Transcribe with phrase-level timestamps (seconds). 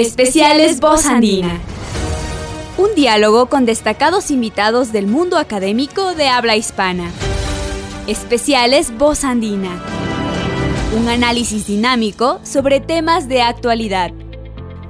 [0.00, 1.58] Especiales Voz Andina.
[2.76, 7.10] Un diálogo con destacados invitados del mundo académico de habla hispana.
[8.06, 9.82] Especiales Voz Andina.
[10.96, 14.12] Un análisis dinámico sobre temas de actualidad.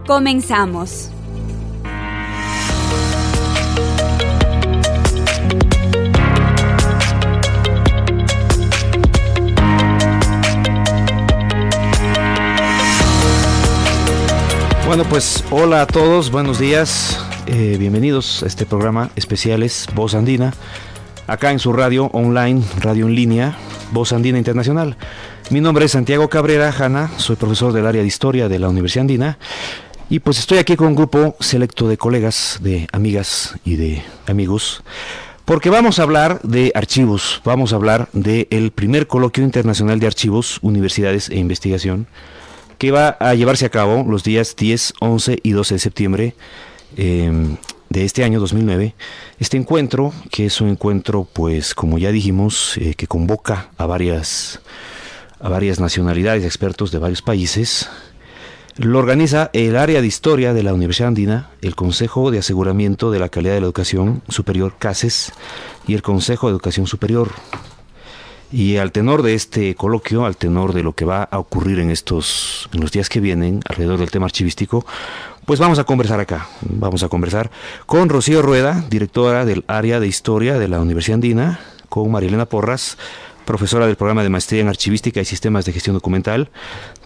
[0.07, 1.09] Comenzamos.
[14.89, 20.55] Bueno, pues hola a todos, buenos días, eh, bienvenidos a este programa especiales Voz Andina,
[21.27, 23.59] acá en su radio online, radio en línea,
[23.93, 24.97] Voz Andina Internacional.
[25.51, 29.03] Mi nombre es Santiago Cabrera Jana, soy profesor del área de historia de la Universidad
[29.03, 29.39] Andina
[30.09, 34.83] y pues estoy aquí con un grupo selecto de colegas, de amigas y de amigos.
[35.45, 40.59] Porque vamos a hablar de archivos, vamos a hablar del primer coloquio internacional de archivos,
[40.63, 42.07] universidades e investigación,
[42.79, 46.35] que va a llevarse a cabo los días 10, 11 y 12 de septiembre
[46.97, 47.57] em,
[47.91, 48.95] de este año 2009.
[49.39, 54.61] Este encuentro, que es un encuentro, pues como ya dijimos, eh, que convoca a varias,
[55.41, 57.89] a varias nacionalidades, expertos de varios países,
[58.77, 63.19] lo organiza el área de historia de la Universidad Andina, el Consejo de Aseguramiento de
[63.19, 65.33] la Calidad de la Educación Superior CASES
[65.89, 67.33] y el Consejo de Educación Superior
[68.51, 71.91] y al tenor de este coloquio, al tenor de lo que va a ocurrir en
[71.91, 74.87] estos, en los días que vienen, alrededor del tema archivístico,
[75.45, 76.47] pues vamos a conversar acá.
[76.63, 77.51] Vamos a conversar
[77.87, 82.99] con Rocío Rueda, directora del área de historia de la Universidad Andina, con Marilena Porras,
[83.49, 86.51] profesora del programa de maestría en archivística y sistemas de gestión documental.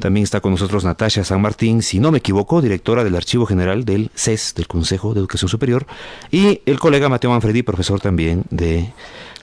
[0.00, 3.84] También está con nosotros Natasha San Martín, si no me equivoco, directora del Archivo General
[3.84, 5.86] del CES, del Consejo de Educación Superior,
[6.32, 8.92] y el colega Mateo Manfredi, profesor también de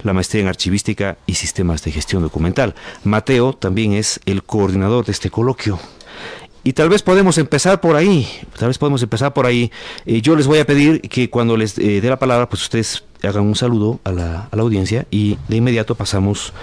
[0.03, 2.75] la maestría en archivística y sistemas de gestión documental.
[3.03, 5.79] Mateo también es el coordinador de este coloquio.
[6.63, 9.71] Y tal vez podemos empezar por ahí, tal vez podemos empezar por ahí.
[10.05, 13.03] Eh, yo les voy a pedir que cuando les eh, dé la palabra, pues ustedes
[13.23, 16.53] hagan un saludo a la, a la audiencia y de inmediato pasamos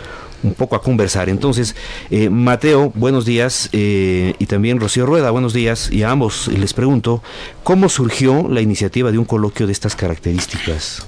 [0.42, 1.28] un poco a conversar.
[1.28, 1.74] Entonces,
[2.10, 6.72] eh, Mateo, buenos días, eh, y también Rocío Rueda, buenos días, y a ambos les
[6.72, 7.22] pregunto,
[7.62, 11.06] ¿cómo surgió la iniciativa de un coloquio de estas características?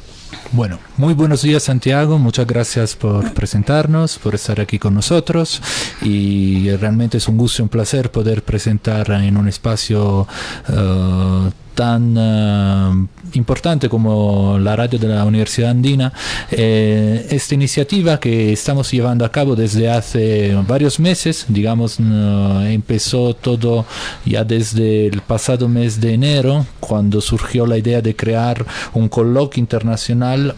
[0.53, 5.61] Bueno, muy buenos días Santiago, muchas gracias por presentarnos, por estar aquí con nosotros.
[6.03, 10.27] Y realmente es un gusto y un placer poder presentar en un espacio
[10.69, 16.13] uh, tan uh, importante como la radio de la Universidad Andina,
[16.51, 23.33] eh, esta iniciativa que estamos llevando a cabo desde hace varios meses, digamos, uh, empezó
[23.35, 23.87] todo
[24.25, 29.61] ya desde el pasado mes de enero, cuando surgió la idea de crear un coloquio
[29.61, 30.57] internacional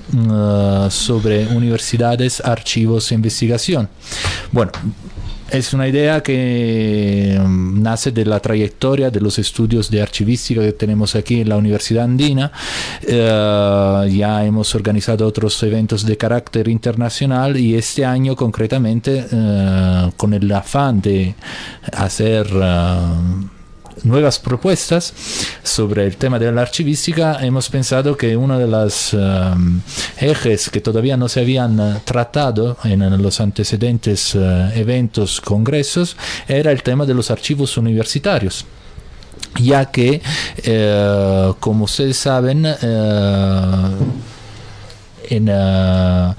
[0.89, 3.91] sobre universidades, archivos e investigación.
[4.53, 4.73] Bueno,
[5.51, 10.73] es una idea que um, nace de la trayectoria de los estudios de archivística que
[10.73, 12.53] tenemos aquí en la Universidad Andina.
[13.03, 20.35] Uh, ya hemos organizado otros eventos de carácter internacional y este año concretamente uh, con
[20.35, 21.35] el afán de
[21.93, 22.47] hacer...
[22.55, 23.60] Uh,
[24.05, 25.13] nuevas propuestas
[25.63, 29.81] sobre el tema de la archivística, hemos pensado que uno de los um,
[30.19, 36.17] ejes que todavía no se habían uh, tratado en, los antecedentes uh, eventos, congresos,
[36.49, 38.67] era el tema de los archivos universitarios.
[39.57, 40.23] Ya que,
[40.67, 42.67] uh, como ustedes saben,
[45.29, 46.35] en, uh,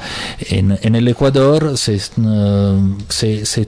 [0.49, 3.67] en, en, el Ecuador se, se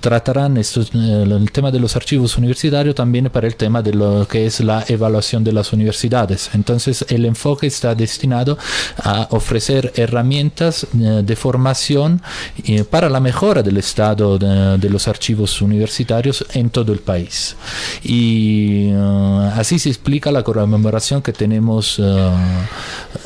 [0.00, 4.26] tratarán estos, eh, el tema de los archivos universitarios también para el tema de lo
[4.26, 6.50] que es la evaluación de las universidades.
[6.54, 8.58] Entonces el enfoque está destinado
[8.98, 12.22] a ofrecer herramientas eh, de formación
[12.64, 17.54] eh, para la mejora del estado de, los archivos universitarios en todo el país.
[18.02, 22.00] Y uh, así se explica la conmemoración que tenemos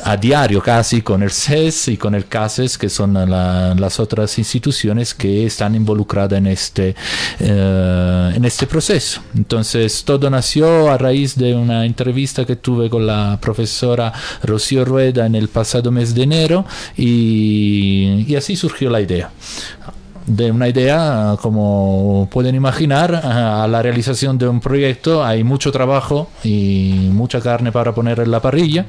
[0.03, 4.37] a diario casi con el CES y con el CASES, que son la, las otras
[4.37, 6.95] instituciones que están involucradas en este este,
[7.39, 9.21] eh, en este proceso.
[9.35, 14.11] Entonces todo nació a raíz de una entrevista que tuve con la profesora
[14.43, 16.65] Rocío Rueda en el pasado mes de enero
[16.97, 19.31] y, y así surgió la idea
[20.27, 26.29] de una idea, como pueden imaginar, a la realización de un proyecto hay mucho trabajo
[26.43, 28.85] y mucha carne para poner en la parrilla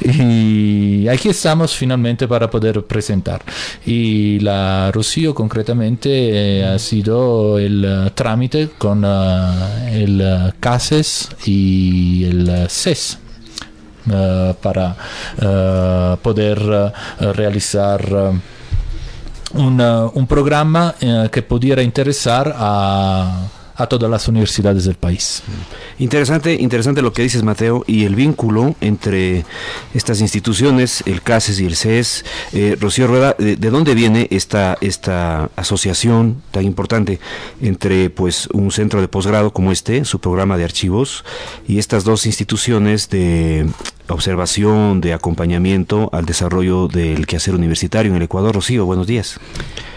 [0.00, 3.42] y aquí estamos finalmente para poder presentar.
[3.84, 12.24] Y la Rocío concretamente eh, ha sido el uh, trámite con uh, el CASES y
[12.24, 13.18] el CES.
[14.62, 14.96] para
[16.22, 16.58] poder
[17.20, 18.32] realizar
[19.54, 20.94] un, uh, un, programa
[21.30, 23.48] que pudiera interesar a,
[23.80, 25.42] a todas las universidades del país.
[25.98, 29.46] Interesante, interesante lo que dices, Mateo, y el vínculo entre
[29.94, 32.24] estas instituciones, el CASES y el CES.
[32.52, 37.20] Eh, Rocío Rueda, ¿de, dónde viene esta, esta asociación tan importante
[37.62, 41.24] entre pues un centro de posgrado como este, su programa de archivos,
[41.66, 43.66] y estas dos instituciones de
[44.14, 48.54] observación, de acompañamiento al desarrollo del quehacer universitario en el Ecuador.
[48.54, 49.38] Rocío, buenos días.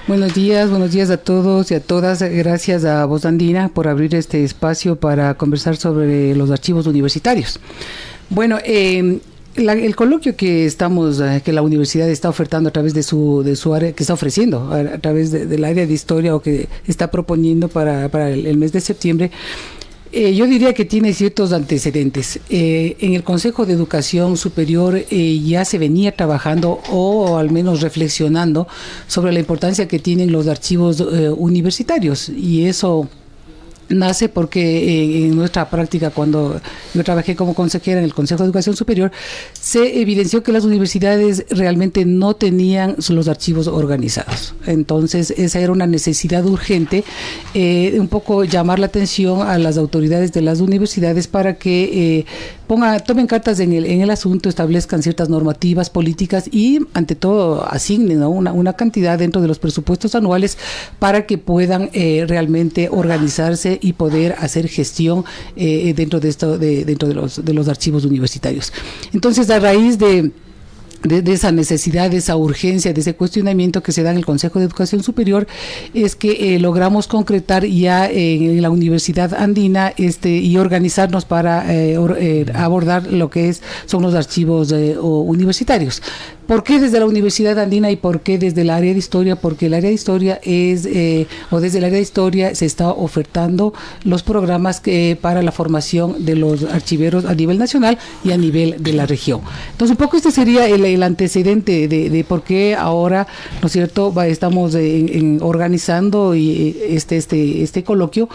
[0.08, 2.22] Buenos días, buenos días a todos y a todas.
[2.22, 7.60] Gracias a Voz Andina por abrir este espacio para conversar sobre los archivos universitarios.
[8.30, 9.20] Bueno, eh,
[9.56, 13.56] el coloquio que estamos, eh, que la universidad está ofertando a través de su, de
[13.56, 17.68] su área, que está ofreciendo a, través del área de historia o que está proponiendo
[17.68, 19.32] para, para el, mes de septiembre,
[20.16, 22.40] eh, yo diría que tiene ciertos antecedentes.
[22.52, 27.82] Eh, en el Consejo de Educación Superior eh, ya se venía trabajando o, al menos
[27.82, 28.68] reflexionando
[29.08, 33.10] sobre la importancia que tienen los archivos universitarios y eso
[33.94, 36.60] nace porque en nuestra práctica, cuando
[36.94, 39.12] yo trabajé como consejera en el Consejo de Educación Superior,
[39.54, 44.56] se evidenció que las universidades realmente no tenían los archivos organizados.
[44.66, 47.04] Entonces, esa era una necesidad urgente,
[47.54, 52.26] eh, un poco llamar la atención a las autoridades de las universidades para que eh,
[52.68, 57.68] ponga, tomen cartas en el, en el asunto, establezcan ciertas normativas políticas y, ante todo,
[57.68, 60.58] asignen una, una cantidad dentro de los presupuestos anuales
[61.00, 65.26] para que puedan eh, realmente organizarse y poder hacer gestión
[65.56, 68.72] eh, dentro de esto, de, dentro de los, de los archivos universitarios.
[69.14, 70.32] Entonces, a raíz de
[71.04, 74.60] de, esa necesidad, de esa urgencia, de ese cuestionamiento que se da en el Consejo
[74.60, 75.48] de Educación Superior,
[75.94, 82.46] es que eh, logramos concretar ya en la Universidad Andina este, y organizarnos para eh,
[82.54, 86.02] abordar lo que es son los archivos universitarios.
[86.48, 89.36] ¿Por qué desde la Universidad Andina y por qué desde el área de historia?
[89.38, 92.90] Porque el área de historia es, eh, o desde el área de historia se está
[92.90, 93.74] ofertando
[94.04, 98.76] los programas que, para la formación de los archiveros a nivel nacional y a nivel
[98.80, 99.42] de la región.
[99.72, 103.28] Entonces, un poco este sería el, antecedente de, por qué ahora,
[103.62, 104.76] ¿no es cierto?, estamos
[105.40, 108.30] organizando y, este, este, este coloquio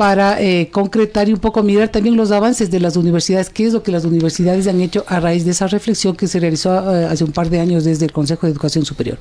[0.00, 3.74] para eh, concretar y un poco mirar también los avances de las universidades, qué es
[3.74, 7.04] lo que las universidades han hecho a raíz de esa reflexión que se realizó eh,
[7.04, 9.18] hace un par de años desde el Consejo de Educación Superior.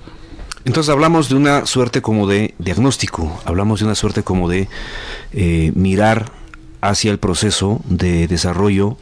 [0.64, 4.70] Entonces hablamos de una suerte como de diagnóstico, hablamos de una suerte como de
[5.34, 6.32] eh, mirar
[6.80, 8.96] hacia el proceso de desarrollo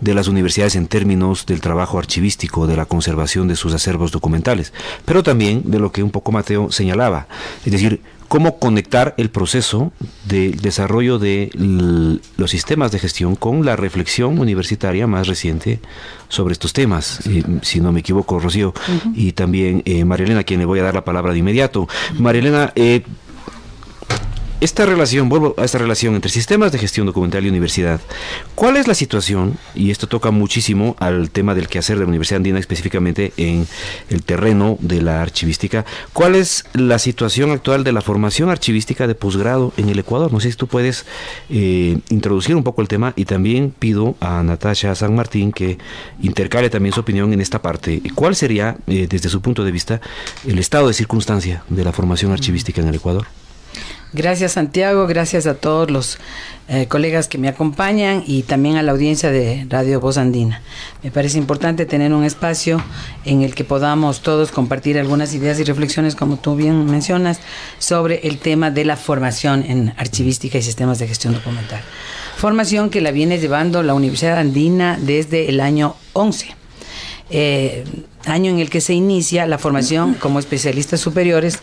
[0.00, 4.72] de las universidades en términos del trabajo archivístico, de la conservación de sus acervos documentales,
[5.04, 7.26] pero también de lo que un poco Mateo señalaba,
[7.66, 8.00] es decir,
[8.30, 9.90] cómo conectar el proceso
[10.24, 11.50] del desarrollo de
[12.36, 15.80] los sistemas de gestión con la reflexión universitaria más reciente
[16.28, 18.72] sobre estos temas, eh, si no me equivoco, Rocío,
[19.16, 21.88] y también eh, Marielena, a quien le voy a dar la palabra de inmediato.
[22.20, 23.02] Marielena, eh,
[24.60, 28.00] esta relación, vuelvo a esta relación entre sistemas de gestión documental y universidad.
[28.54, 29.56] ¿Cuál es la situación?
[29.74, 33.66] Y esto toca muchísimo al tema del quehacer de la Universidad Andina, específicamente en
[34.10, 35.86] el terreno de la archivística.
[36.12, 40.30] ¿Cuál es la situación actual de la formación archivística de posgrado en el Ecuador?
[40.30, 41.06] No sé si tú puedes
[41.48, 45.78] eh, introducir un poco el tema y también pido a Natasha San Martín que
[46.20, 48.02] intercale también su opinión en esta parte.
[48.14, 50.02] ¿Cuál sería, eh, desde su punto de vista,
[50.46, 53.26] el estado de circunstancia de la formación archivística en el Ecuador?
[54.12, 56.18] Gracias Santiago, gracias a todos los
[56.68, 60.62] eh, colegas que me acompañan y también a la audiencia de Radio Voz Andina.
[61.04, 62.82] Me parece importante tener un espacio
[63.24, 67.38] en el que podamos todos compartir algunas ideas y reflexiones, como tú bien mencionas,
[67.78, 71.80] sobre el tema de la formación en archivística y sistemas de gestión documental.
[72.36, 76.56] Formación que la viene llevando la Universidad Andina desde el año 11
[77.32, 77.84] eh,
[78.26, 81.60] año en el que se inicia la formación como especialistas superiores,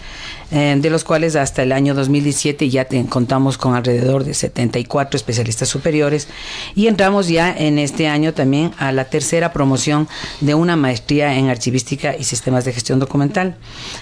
[0.52, 5.70] eh, de los cuales hasta el año 2017 ya contamos con alrededor de 74 especialistas
[5.70, 6.28] superiores
[6.76, 10.08] y entramos ya en este año también a la tercera promoción
[10.42, 13.58] de una maestría en archivística y sistemas de gestión documental.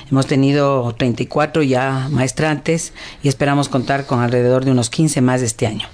[0.10, 5.68] Hemos tenido 34 ya maestrantes y esperamos contar con alrededor de unos 15 más este
[5.68, 5.88] año.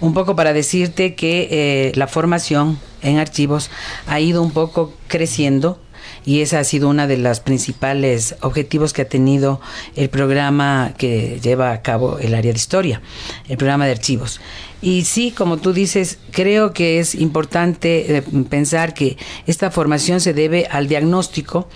[0.00, 3.70] Un poco para decirte que eh, la formación en archivos
[4.06, 5.78] ha ido un poco creciendo
[6.26, 9.60] y ese ha sido uno de los principales objetivos que ha tenido
[9.94, 13.00] el programa que lleva a cabo el área de historia,
[13.48, 14.40] el programa de archivos.
[14.82, 19.16] Y sí, como tú dices, creo que es importante eh, pensar que
[19.46, 21.68] esta formación se debe al diagnóstico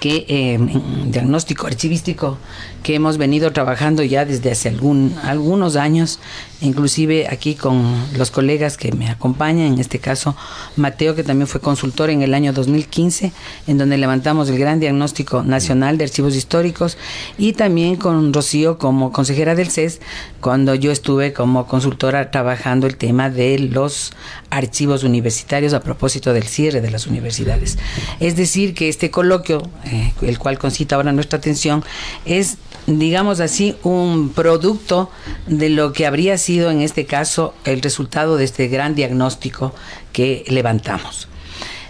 [0.00, 0.58] que eh,
[1.06, 2.38] diagnóstico archivístico
[2.82, 6.18] que hemos venido trabajando ya desde hace algún, algunos años
[6.60, 7.84] inclusive aquí con
[8.16, 10.36] los colegas que me acompañan, en este caso
[10.76, 13.32] Mateo, que también fue consultor en el año 2015,
[13.66, 16.96] en donde levantamos el gran diagnóstico nacional de archivos históricos,
[17.38, 20.00] y también con Rocío como consejera del CES,
[20.40, 24.12] cuando yo estuve como consultora trabajando el tema de los
[24.50, 27.78] archivos universitarios a propósito del cierre de las universidades.
[28.20, 31.84] Es decir, que este coloquio, eh, el cual concita ahora nuestra atención,
[32.24, 35.10] es digamos así, un producto
[35.46, 39.74] de lo que habría sido en este caso el resultado de este gran diagnóstico
[40.12, 41.28] que levantamos.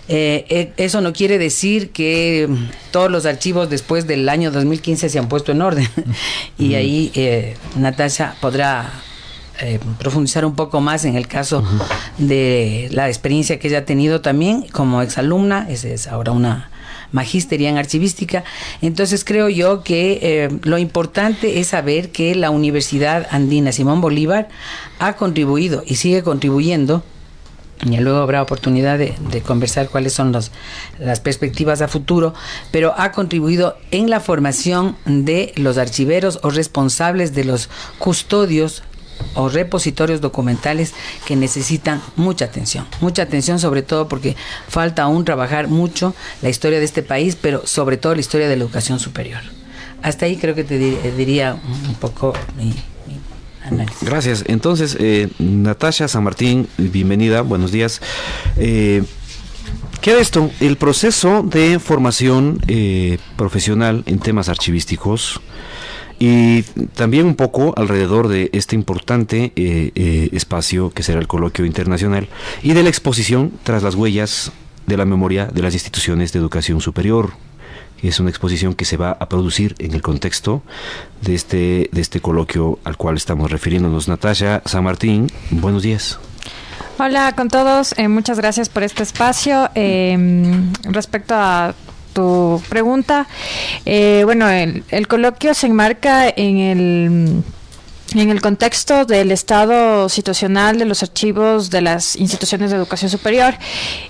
[0.09, 2.49] Eh, eh, eso no quiere decir que
[2.91, 5.89] todos los archivos después del año 2015 se han puesto en orden.
[6.59, 8.91] y ahí eh, Natasha podrá
[9.99, 11.65] profundizar un poco más en el caso
[12.19, 15.67] de la experiencia que ella ha tenido también como exalumna.
[15.71, 16.71] Esa es ahora una
[17.17, 18.45] magistería en archivística.
[18.83, 24.49] Entonces creo yo que eh, lo importante es saber que la Universidad Andina Simón Bolívar
[24.99, 27.03] ha contribuido y sigue contribuyendo
[27.85, 32.33] y luego habrá oportunidad de, conversar cuáles son las perspectivas a futuro,
[32.71, 37.69] pero ha contribuido en la formación de los archiveros o responsables de los
[37.99, 38.83] custodios
[39.35, 40.95] o repositorios documentales
[41.27, 44.37] que necesitan mucha atención, mucha atención sobre todo porque
[44.69, 48.57] falta aún trabajar mucho la historia de este país, pero sobre todo la historia de
[48.57, 49.41] la educación superior.
[50.03, 51.57] Hasta ahí creo que te diría
[51.89, 52.75] un poco mi,
[53.65, 54.03] análisis.
[54.03, 54.45] Gracias.
[54.47, 58.01] Entonces, eh, Natasha San Martín, bienvenida, buenos días.
[58.57, 59.03] Eh,
[60.01, 60.51] ¿Qué es esto?
[60.61, 65.41] El proceso de formación eh, profesional en temas archivísticos
[66.19, 66.63] y
[66.95, 72.29] también un poco alrededor de este importante eh, eh, espacio que será el coloquio internacional
[72.63, 74.53] y de la exposición tras las huellas
[74.87, 77.33] de la memoria de las instituciones de educación superior.
[78.03, 80.63] Es una exposición que se va a producir en el contexto
[81.23, 84.07] de este, de este coloquio al cual estamos refiriéndonos.
[84.07, 86.19] Natasha San Martín, buenos días.
[86.99, 89.69] Hola con todos, eh, muchas gracias por este espacio.
[90.85, 91.75] respecto a
[92.17, 93.27] tu pregunta.
[93.85, 97.45] Eh, bueno, el, el coloquio se enmarca en el
[98.15, 103.55] en el contexto del estado situacional de los archivos de las instituciones de educación superior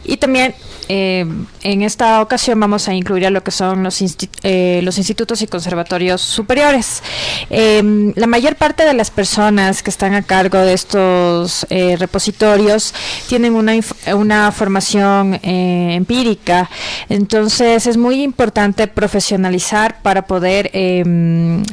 [0.04, 0.54] y también
[0.88, 1.26] eh,
[1.62, 4.00] en esta ocasión vamos a incluir a lo que son los,
[4.42, 7.02] eh, los institutos y conservatorios superiores.
[7.50, 12.94] Em, la mayor parte de las personas que están a cargo de estos eh, repositorios
[13.28, 13.72] tienen una,
[14.14, 16.70] una formación empírica,
[17.08, 21.64] entonces es muy importante profesionalizar para poder em,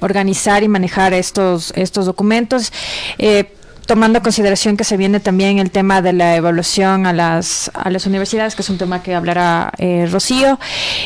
[0.00, 2.72] organizar y manejar estos estos, documentos.
[3.18, 3.44] Eh,
[3.86, 7.90] tomando en consideración que se viene también el tema de la evaluación a las, a
[7.90, 10.58] las universidades, que es un tema que hablará eh, Rocío.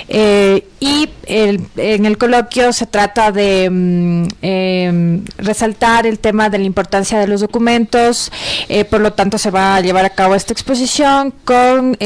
[0.09, 6.65] Eh, y en el coloquio se trata de mm, em, resaltar el tema de la
[6.65, 8.31] importancia de los documentos,
[8.69, 11.97] eh, por lo tanto se va a llevar a cabo esta exposición con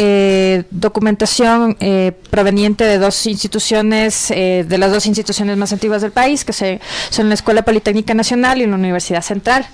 [0.70, 1.76] documentación
[2.30, 7.34] proveniente de dos instituciones, de las dos instituciones más antiguas del país, que son la
[7.34, 9.66] Escuela Politécnica Nacional y la Universidad Central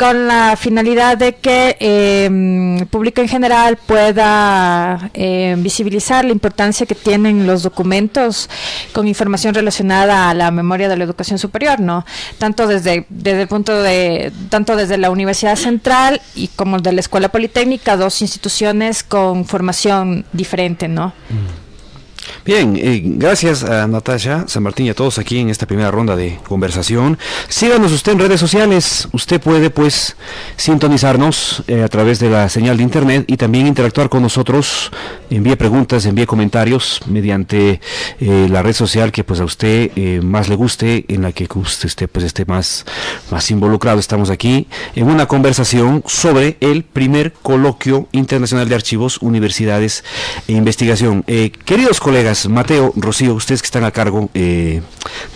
[0.00, 6.86] con la finalidad de que em, el público en general pueda em, visibilizar la importancia
[6.86, 8.48] que tienen los documentos
[8.94, 12.06] con información relacionada a la memoria de la educación superior, ¿no?
[12.38, 17.00] Tanto desde, desde el punto de, tanto desde la Universidad Central y como de la
[17.00, 21.08] Escuela Politécnica, dos instituciones con formación diferente, ¿no?
[21.08, 21.69] Mm.
[22.42, 26.16] Bien, eh, gracias a Natasha San Martín y a todos aquí en esta primera ronda
[26.16, 27.18] de conversación.
[27.48, 29.08] Síganos usted en redes sociales.
[29.12, 30.16] Usted puede pues
[30.56, 34.90] sintonizarnos eh, a través de la señal de internet y también interactuar con nosotros.
[35.28, 37.82] Envíe preguntas, envíe comentarios mediante
[38.20, 39.90] eh, la red social que pues a usted
[40.22, 42.86] más le guste, en la que usted pues esté más,
[43.30, 44.00] más involucrado.
[44.00, 50.04] Estamos aquí en una conversación sobre el primer coloquio internacional de archivos, universidades
[50.48, 51.22] e investigación.
[51.66, 54.82] queridos colegas, Mateo, Rocío, ustedes que están a cargo eh,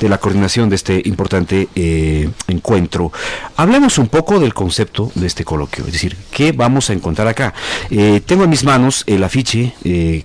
[0.01, 3.11] de la coordinación de este importante eh, encuentro,
[3.57, 7.53] hablemos un poco del concepto de este coloquio, es decir, ¿qué vamos a encontrar acá?
[7.91, 9.75] Eh, tengo en mis manos el afiche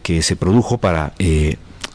[0.04, 1.14] que se produjo para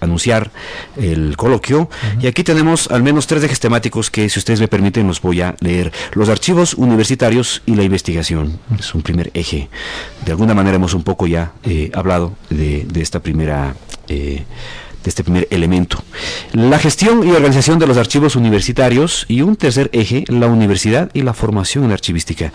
[0.04, 0.50] anunciar
[0.96, 1.88] el coloquio.
[2.20, 5.40] Y aquí tenemos al menos tres ejes temáticos que, si ustedes me permiten, los voy
[5.40, 5.92] a leer.
[6.12, 8.58] Los archivos universitarios y la investigación.
[8.78, 9.68] Es un primer eje.
[10.24, 13.74] De alguna manera hemos un poco ya eh, hablado de, esta primera...
[14.08, 14.44] Eh,
[15.02, 16.02] de este primer elemento.
[16.52, 21.20] La gestión y organización de los archivos universitarios y un tercer eje, la universidad y
[21.20, 22.52] la formación en archivística.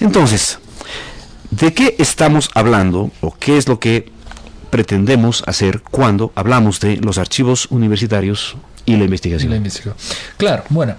[0.00, 0.58] Entonces,
[1.50, 4.10] ¿de qué estamos hablando o qué es lo que
[4.70, 9.50] pretendemos hacer cuando hablamos de los archivos universitarios y la investigación.
[10.36, 10.96] Claro, bueno,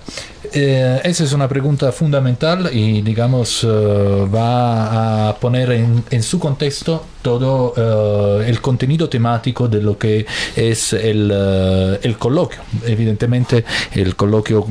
[0.53, 7.05] Eh, esa es una pregunta fundamental y, digamos, eh, va a poner en, su contexto
[7.22, 12.62] todo uh, el contenido temático de lo que es el, uh, el coloquio.
[12.86, 14.65] Evidentemente, el coloquio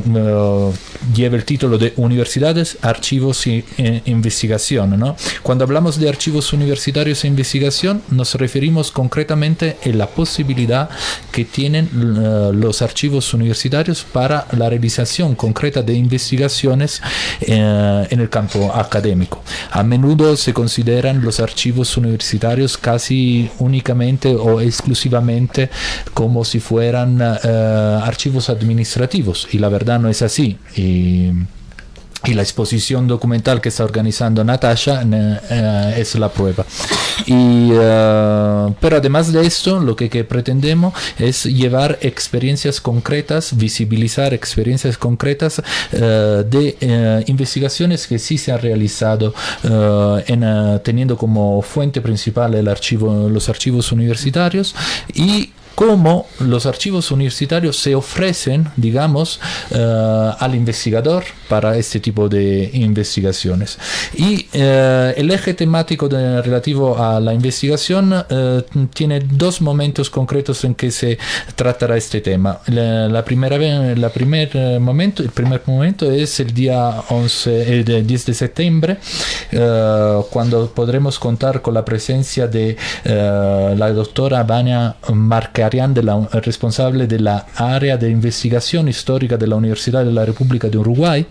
[1.15, 3.65] lleva el título de Universidades, Archivos e
[4.07, 4.99] Investigación.
[4.99, 5.17] ¿no?
[5.43, 10.91] Cuando hablamos de archivos universitarios e investigación, nos referimos concretamente a la posibilidad
[11.31, 11.89] que tienen
[12.61, 17.01] los archivos universitarios para la realización concreta de investigaciones
[17.41, 19.43] en el campo académico.
[19.71, 25.71] A menudo se consideran los archivos universitarios casi únicamente o exclusivamente
[26.15, 30.59] como si fueran uh, archivos administrativos y la verdad no es así.
[30.77, 31.31] Y,
[32.25, 36.67] y la exposición documental que está organizando Natasha eh, es la prueba.
[37.31, 44.99] Y, uh, pero además de esto, lo que, pretendemos es llevar experiencias concretas, visibilizar experiencias
[44.99, 49.33] concretas uh, de uh, investigaciones que sí se han realizado
[49.63, 54.75] en, teniendo como fuente principal los archivos universitarios
[55.81, 63.79] cómo los archivos universitarios se ofrecen, digamos, uh, al investigador para este tipo de investigaciones.
[64.15, 70.75] Y uh, el eje temático relativo a la investigación uh, tiene dos momentos concretos en
[70.75, 71.17] que se
[71.55, 72.61] tratará este tema.
[72.67, 78.27] La, la primera la primer momento, el primer momento es el día 11, el 10
[78.27, 78.99] de septiembre,
[80.31, 87.21] cuando podremos contar con la presencia de la doctora Vania Marca de la, responsable de
[87.21, 91.27] la área de investigación histórica de la Universidad de la República de Uruguay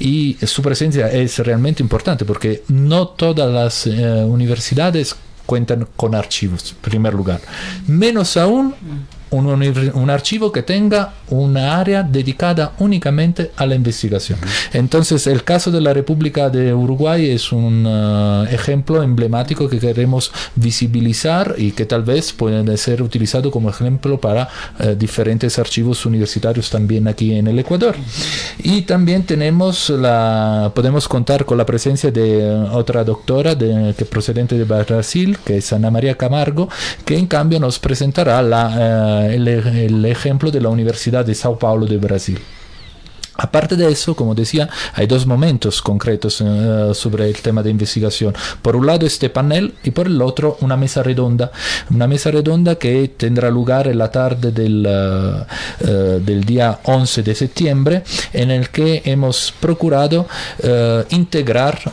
[0.00, 5.14] y su presencia es realmente importante porque no todas las eh, universidades
[5.46, 7.40] cuentan con archivos, en primer lugar.
[7.86, 8.74] Menos aún
[9.30, 9.46] un,
[9.94, 14.38] un, archivo que tenga una área dedicada únicamente a la investigación.
[14.72, 20.32] Entonces, el caso de la República de Uruguay es un uh, ejemplo emblemático que queremos
[20.54, 26.70] visibilizar y que tal vez puede ser utilizado como ejemplo para uh, diferentes archivos universitarios
[26.70, 27.96] también aquí en el Ecuador.
[28.62, 34.56] Y también tenemos la, podemos contar con la presencia de otra doctora de, que procedente
[34.56, 36.68] de Brasil, que es Ana María Camargo,
[37.04, 41.98] que en cambio nos presentará la el, ejemplo de la Universidad de Sao Paulo de
[41.98, 42.38] Brasil.
[43.36, 48.32] Aparte de eso, como decía, hay dos momentos concretos uh, sobre el tema de investigación.
[48.62, 51.50] Por un lado este panel y por el otro una mesa redonda.
[51.90, 57.22] Una mesa redonda que tendrá lugar en la tarde del, uh, uh, del día 11
[57.24, 60.26] de septiembre en el que hemos procurado
[61.10, 61.92] integrar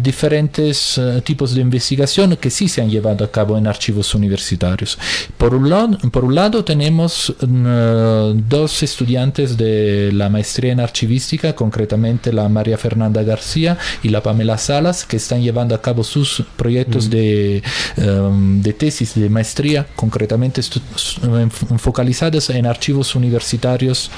[0.00, 4.98] diferentes tipos de investigación que sí se han llevado a cabo en archivos universitarios.
[5.36, 12.32] Por un lado, por un lado tenemos dos estudiantes de la maestría en archivística, concretamente
[12.32, 17.06] la María Fernanda García y la Pamela Salas, que están llevando a cabo sus proyectos
[17.06, 17.10] mm.
[17.10, 17.62] de,
[17.98, 20.60] um, de, tesis de maestría, concretamente
[21.78, 24.10] focalizadas en archivos universitarios,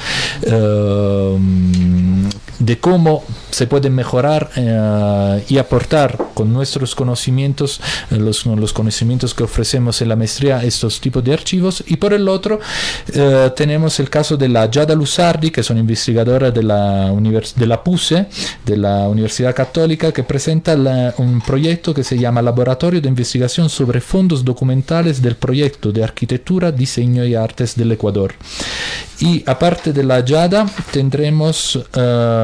[0.46, 8.72] um, de cómo se puede mejorar uh, y aportar con nuestros conocimientos, eh, los, los,
[8.72, 11.84] conocimientos que ofrecemos en la maestría, estos tipos de archivos.
[11.86, 12.58] Y por el otro,
[13.14, 17.10] uh, tenemos el caso de la Yada Luzardi, que son investigadores investigadora de la,
[17.56, 18.26] de la PUSE,
[18.64, 20.74] de la Universidad Católica, que presenta
[21.18, 26.70] un proyecto que se llama Laboratorio de Investigación sobre Fondos Documentales del Proyecto de Arquitectura,
[26.70, 28.34] Diseño y Artes del Ecuador.
[29.18, 31.78] Y aparte de la Yada, tendremos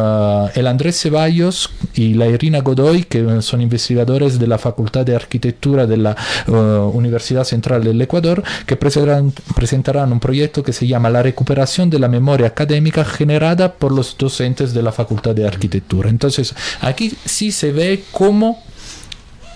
[0.03, 5.15] uh, el Andrés Ceballos y la Irina Godoy, que son investigadores de la Facultad de
[5.15, 6.17] Arquitectura de la
[6.49, 6.53] uh,
[6.95, 11.99] Universidad Central del Ecuador, que presentarán, presentarán un proyecto que se llama La recuperación de
[11.99, 16.11] la memoria académica generada por los docentes de la Facultad de Arquitectura.
[16.11, 18.63] Entonces, aquí sí se ve cómo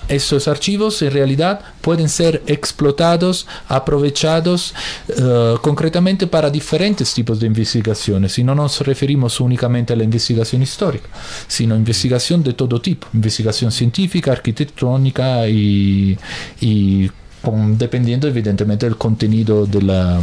[0.08, 4.74] estos archivos en realidad pueden ser explotados, aprovechados
[5.08, 8.38] uh, concretamente para diferentes tipos de investigaciones.
[8.38, 11.08] Y no nos referimos únicamente a la investigación histórica,
[11.46, 16.18] sino investigación de todo tipo, investigación científica, arquitectónica y,
[16.60, 17.10] y
[17.42, 20.20] con, dependiendo evidentemente del contenido de la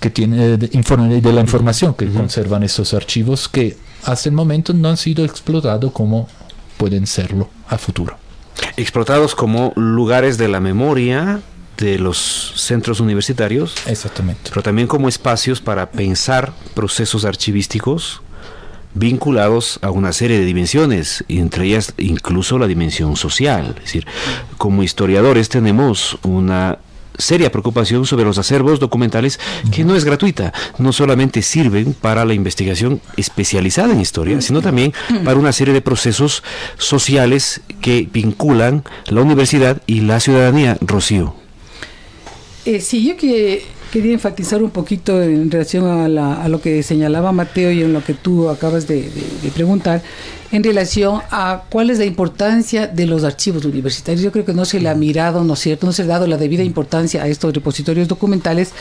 [0.00, 0.68] que tiene de,
[1.20, 2.16] de la información que uh -huh.
[2.16, 6.28] conservan estos archivos que hasta el momento no han sido explotados como
[6.76, 8.21] pueden serlo a futuro
[8.76, 11.40] explotados como lugares de la memoria
[11.76, 13.74] de los centros universitarios.
[13.86, 14.50] Exactamente.
[14.50, 18.22] Pero también como espacios para pensar procesos archivísticos
[18.94, 23.74] vinculados a una serie de dimensiones, entre ellas incluso la dimensión social.
[23.78, 24.06] Es decir,
[24.58, 26.78] como historiadores tenemos una
[27.18, 29.38] seria preocupación sobre los acervos documentales
[29.70, 34.92] que no es gratuita, no solamente sirven para la investigación especializada en historia, sino también
[35.24, 36.42] para una serie de procesos
[36.78, 40.78] sociales que vinculan la universidad y la ciudadanía.
[40.80, 41.34] Rocío.
[42.64, 47.70] Eh, sí, yo que quería enfatizar un poquito en relación a, lo que señalaba Mateo
[47.70, 49.10] y en lo que tú acabas de
[49.54, 50.02] preguntar
[50.50, 54.22] en relación a cuál es la importancia de los archivos universitarios.
[54.22, 55.86] Yo creo que no se le ha mirado, ¿no es cierto?
[55.86, 58.72] No se le ha dado la debida importancia a estos repositorios documentales.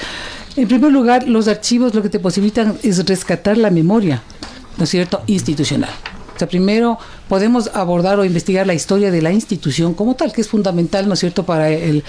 [0.58, 4.22] En primer lugar, los archivos lo que te posibilitan es rescatar la memoria,
[4.78, 5.92] ¿no es cierto?, institucional.
[6.36, 6.98] O sea, primero
[7.30, 11.14] podemos abordar o investigar la historia de la institución como tal, que es fundamental, ¿no
[11.14, 12.04] es cierto?, para el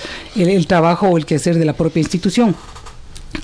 [0.66, 2.56] trabajo o el quehacer de la propia institución.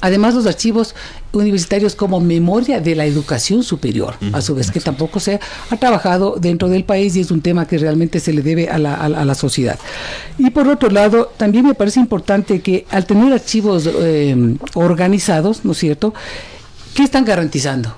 [0.00, 0.94] Además, los archivos
[1.32, 6.36] universitarios como memoria de la educación superior, a su vez que tampoco se ha trabajado
[6.38, 9.08] dentro del país y es un tema que realmente se le debe a la, a,
[9.08, 9.78] la sociedad.
[10.38, 15.72] Y por otro lado, también me parece importante que al tener archivos eh, organizados, ¿no
[15.72, 16.14] es cierto?,
[16.94, 17.94] ¿qué están garantizando?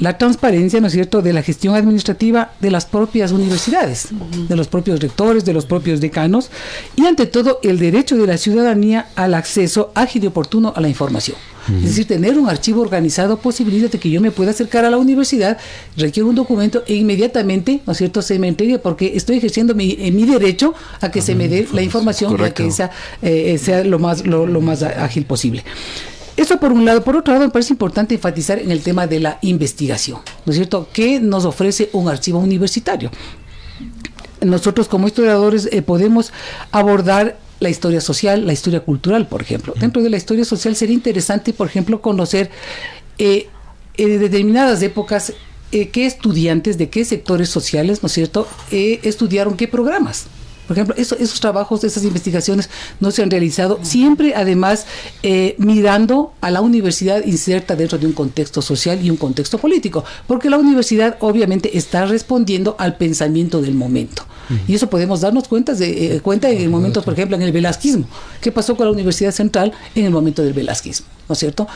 [0.00, 4.08] La transparencia, ¿no es cierto?, de la gestión administrativa de las propias universidades,
[4.48, 6.50] de los propios rectores, de los propios decanos,
[6.96, 10.88] y ante todo el derecho de la ciudadanía al acceso ágil y oportuno a la
[10.88, 11.36] información.
[11.68, 14.96] Es decir, tener un archivo organizado posibilita de que yo me pueda acercar a la
[14.96, 15.58] universidad,
[15.96, 19.96] requiere un documento e inmediatamente, ¿no es cierto?, se me entregue porque estoy ejerciendo mi,
[20.00, 22.90] eh, mi derecho a que se me dé la información y a que sea,
[23.22, 25.62] eh, sea lo, más, lo, lo más ágil posible.
[26.40, 27.04] Eso por un lado.
[27.04, 30.56] Por otro lado, me parece importante enfatizar en el tema de la investigación, ¿no es
[30.56, 30.88] cierto?
[30.90, 33.10] ¿Qué nos ofrece un archivo universitario?
[34.40, 36.32] Nosotros como historiadores eh, podemos
[36.70, 39.74] abordar la historia social, la historia cultural, por ejemplo.
[39.78, 42.50] Dentro de la historia social sería interesante, por ejemplo, conocer
[43.18, 43.48] eh,
[43.98, 45.34] en determinadas épocas
[45.72, 50.28] eh, qué estudiantes de qué sectores sociales, ¿no es cierto?, eh, estudiaron qué programas.
[50.70, 54.86] Por ejemplo, eso, esos trabajos, esas investigaciones no se han realizado, siempre además
[55.24, 60.04] eh, mirando a la universidad inserta dentro de un contexto social y un contexto político,
[60.28, 64.22] porque la universidad obviamente está respondiendo al pensamiento del momento.
[64.68, 68.06] Y eso podemos darnos cuenta de, eh, cuenta en momentos, por ejemplo, en el velasquismo.
[68.40, 71.06] ¿Qué pasó con la Universidad Central en el momento del velasquismo?
[71.28, 71.66] ¿No es cierto?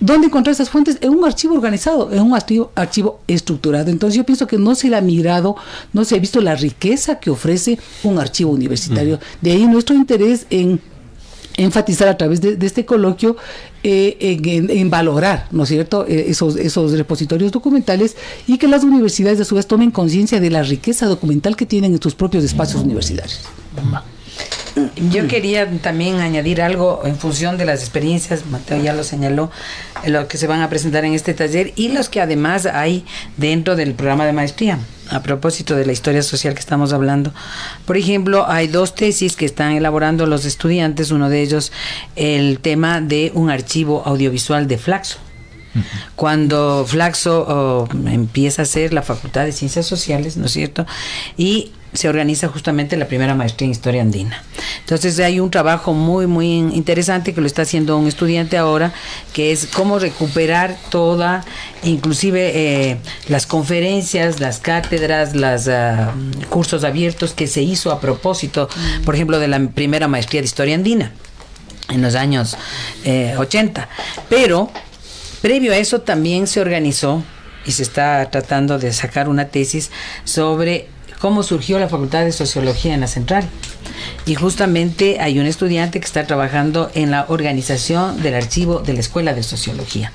[0.00, 0.98] ¿Dónde encontrar esas fuentes?
[1.00, 3.90] En un archivo organizado, en un archivo, archivo estructurado.
[3.90, 5.56] Entonces yo pienso que no se le ha mirado,
[5.92, 9.18] no se ha visto la riqueza que ofrece un archivo universitario.
[9.40, 10.80] De ahí nuestro interés en
[11.56, 13.36] enfatizar a través de, de este coloquio
[13.82, 18.84] eh, en, en, valorar, ¿no es cierto?, eh, esos, esos repositorios documentales y que las
[18.84, 22.44] universidades a su vez tomen conciencia de la riqueza documental que tienen en sus propios
[22.44, 23.40] espacios universitarios.
[25.10, 29.50] Yo quería también añadir algo en función de las experiencias, Mateo ya lo señaló,
[30.06, 33.04] lo que se van a presentar en este taller y los que además hay
[33.36, 34.78] dentro del programa de maestría.
[35.10, 37.32] A propósito de la historia social que estamos hablando,
[37.86, 41.72] por ejemplo, hay dos tesis que están elaborando los estudiantes, uno de ellos
[42.14, 45.18] el tema de un archivo audiovisual de Flaxo.
[46.16, 50.86] Cuando Flaxo oh, empieza a ser la Facultad de Ciencias Sociales, ¿no es cierto?
[51.36, 54.42] Y se organiza justamente la primera maestría en historia andina.
[54.80, 58.92] Entonces hay un trabajo muy, muy interesante que lo está haciendo un estudiante ahora,
[59.32, 61.44] que es cómo recuperar toda,
[61.82, 62.96] inclusive eh,
[63.28, 66.14] las conferencias, las cátedras, los uh, ah,
[66.48, 68.68] cursos abiertos que se hizo a propósito,
[69.04, 71.12] por ejemplo, de la primera maestría de historia andina
[71.90, 72.56] en los años
[73.04, 73.88] eh, 80.
[74.28, 74.70] Pero,
[75.40, 77.22] previo a eso también se organizó
[77.64, 79.90] y se está tratando de sacar una tesis
[80.24, 83.48] sobre cómo surgió la Facultad de Sociología en la Central.
[84.26, 89.00] Y justamente hay un estudiante que está trabajando en la organización del archivo de la
[89.00, 90.12] Escuela de Sociología.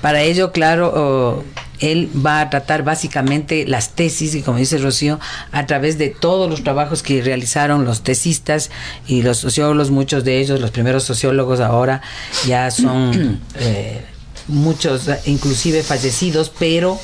[0.00, 1.44] Para ello, claro,
[1.80, 5.18] él va a tratar básicamente las tesis, y como dice Rocío,
[5.50, 8.70] a través de todos los trabajos que realizaron los tesistas
[9.06, 12.00] y los sociólogos, muchos de ellos, los primeros sociólogos ahora
[12.46, 14.04] ya son eh,
[14.48, 16.98] muchos, inclusive fallecidos, pero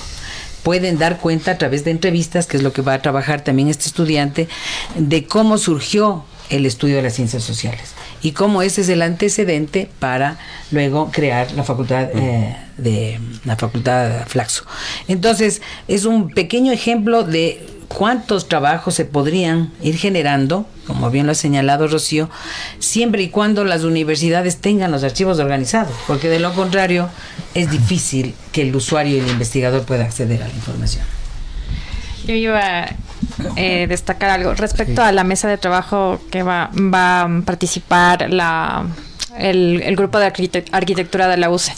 [0.68, 3.68] pueden dar cuenta a través de entrevistas, que es lo que va a trabajar también
[3.68, 4.48] este estudiante,
[4.98, 9.88] de cómo surgió el estudio de las ciencias sociales y cómo ese es el antecedente
[9.98, 10.36] para
[10.70, 14.64] luego crear la facultad eh, de la facultad Flaxo.
[15.08, 21.32] Entonces es un pequeño ejemplo de cuántos trabajos se podrían ir generando, como bien lo
[21.32, 22.30] ha señalado Rocío,
[22.78, 27.08] siempre y cuando las universidades tengan los archivos organizados, porque de lo contrario
[27.54, 31.04] es difícil que el usuario y el investigador pueda acceder a la información.
[32.26, 32.88] Yo iba a
[33.56, 38.84] eh, destacar algo respecto a la mesa de trabajo que va, va a participar la
[39.38, 40.26] el, grupo de
[40.72, 41.72] arquitectura de la UCE.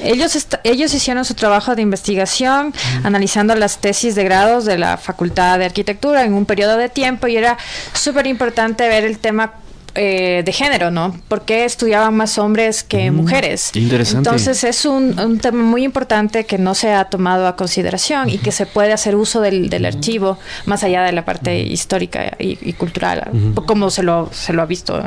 [0.00, 2.72] Ellos, ellos hicieron su trabajo de investigación
[3.04, 7.26] analizando las tesis de grados de la Facultad de Arquitectura en un periodo de tiempo
[7.26, 7.56] y era
[7.92, 9.54] súper importante ver el tema
[9.96, 11.14] eh, de género, ¿no?
[11.28, 13.70] ¿Por qué estudiaban más hombres que mujeres?
[13.74, 14.28] Interesante.
[14.28, 18.38] Entonces es un, un, tema muy importante que no se ha tomado a consideración y
[18.38, 22.72] que se puede hacer uso del, del archivo más allá de la parte histórica y,
[22.74, 23.30] cultural,
[23.66, 25.02] como se lo, se lo ha visto.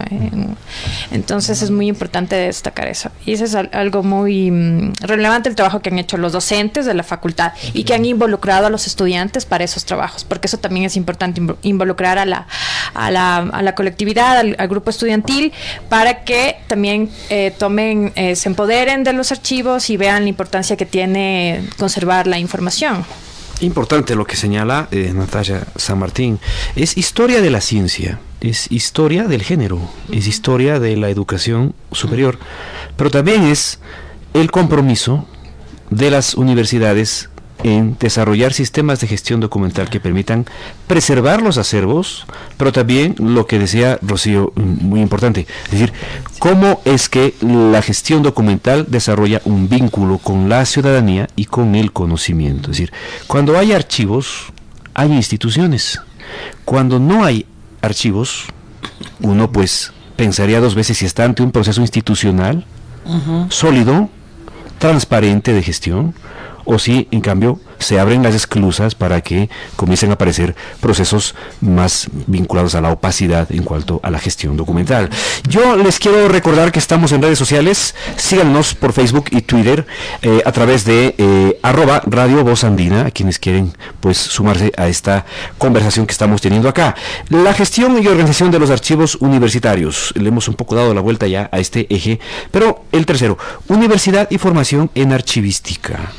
[1.11, 3.09] entonces es muy importante destacar eso.
[3.25, 6.93] Y eso es algo muy mm, relevante el trabajo que han hecho los docentes de
[6.93, 10.85] la facultad y que han involucrado a los estudiantes para esos trabajos, porque eso también
[10.85, 12.47] es importante, involucrar a la,
[12.93, 15.51] a la, a la colectividad, al, grupo estudiantil,
[15.89, 20.77] para que también eh, tomen, eh, se empoderen de los archivos y vean la importancia
[20.77, 23.05] que tiene conservar la información.
[23.61, 26.39] Importante lo que señala eh, Natalia San Martín.
[26.75, 32.39] Es historia de la ciencia, es historia del género, es historia de la educación superior,
[32.95, 33.79] pero también es
[34.33, 35.27] el compromiso
[35.89, 37.29] de las universidades
[37.63, 40.45] en desarrollar sistemas de gestión documental que permitan
[40.87, 42.25] preservar los acervos,
[42.57, 45.93] pero también lo que decía Rocío, mm, muy importante, es decir,
[46.39, 51.91] cómo es que la gestión documental desarrolla un vínculo con la ciudadanía y con el
[51.91, 52.71] conocimiento.
[52.71, 52.93] Es decir,
[53.27, 54.51] cuando hay archivos,
[54.93, 55.99] hay instituciones.
[56.65, 57.45] Cuando no hay
[57.81, 58.45] archivos,
[59.21, 62.65] uno pues pensaría dos veces si está ante un proceso institucional
[63.49, 64.09] sólido,
[64.77, 66.13] transparente de gestión,
[66.69, 72.07] o si en cambio se abren las esclusas para que comiencen a aparecer procesos más
[72.27, 75.09] vinculados a la opacidad en cuanto a la gestión documental.
[75.47, 79.87] Yo les quiero recordar que estamos en redes sociales, síganos por Facebook y Twitter
[80.21, 84.87] eh, a través de eh, arroba Radio Voz Andina, a quienes quieren pues sumarse a
[84.87, 85.25] esta
[85.57, 86.95] conversación que estamos teniendo acá.
[87.29, 90.13] La gestión y organización de los archivos universitarios.
[90.15, 92.19] Le hemos un poco dado la vuelta ya a este eje,
[92.51, 96.11] pero el tercero, universidad y formación en archivística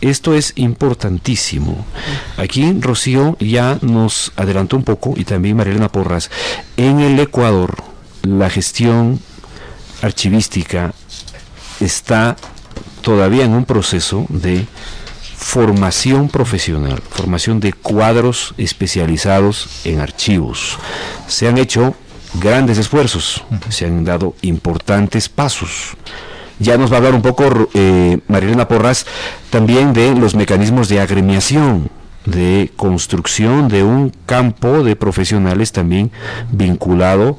[0.00, 1.84] esto es importantísimo.
[2.36, 6.30] Aquí Rocío ya nos adelantó un poco y también Marilena Porras.
[6.76, 7.76] En el Ecuador,
[8.22, 9.20] la gestión
[10.02, 10.92] archivística
[11.80, 12.36] está
[13.02, 14.66] todavía en un proceso de
[15.36, 20.78] formación profesional, formación de cuadros especializados en archivos.
[21.26, 21.94] Se han hecho
[22.34, 25.96] grandes esfuerzos, se han dado importantes pasos.
[26.58, 29.06] Ya nos va a hablar un poco eh, Marilena Porras
[29.50, 31.90] también de los mecanismos de agremiación
[32.24, 36.12] de construcción de un campo de profesionales también
[36.50, 37.36] vinculado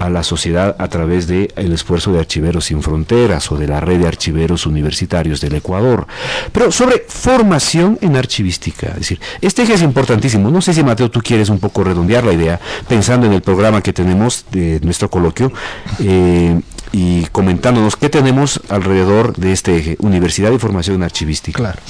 [0.00, 3.80] a la sociedad a través del el esfuerzo de Archiveros Sin Fronteras o de la
[3.80, 6.08] red de archiveros universitarios del Ecuador.
[6.50, 10.50] Pero sobre formación en archivística, es decir, este eje es importantísimo.
[10.50, 13.82] No sé si Mateo tú quieres un poco redondear la idea, pensando en el programa
[13.82, 15.52] que tenemos de nuestro coloquio.
[16.00, 16.60] Eh,
[16.96, 21.58] y comentándonos qué tenemos alrededor de este eje, Universidad de Formación Archivística.
[21.58, 21.80] Claro.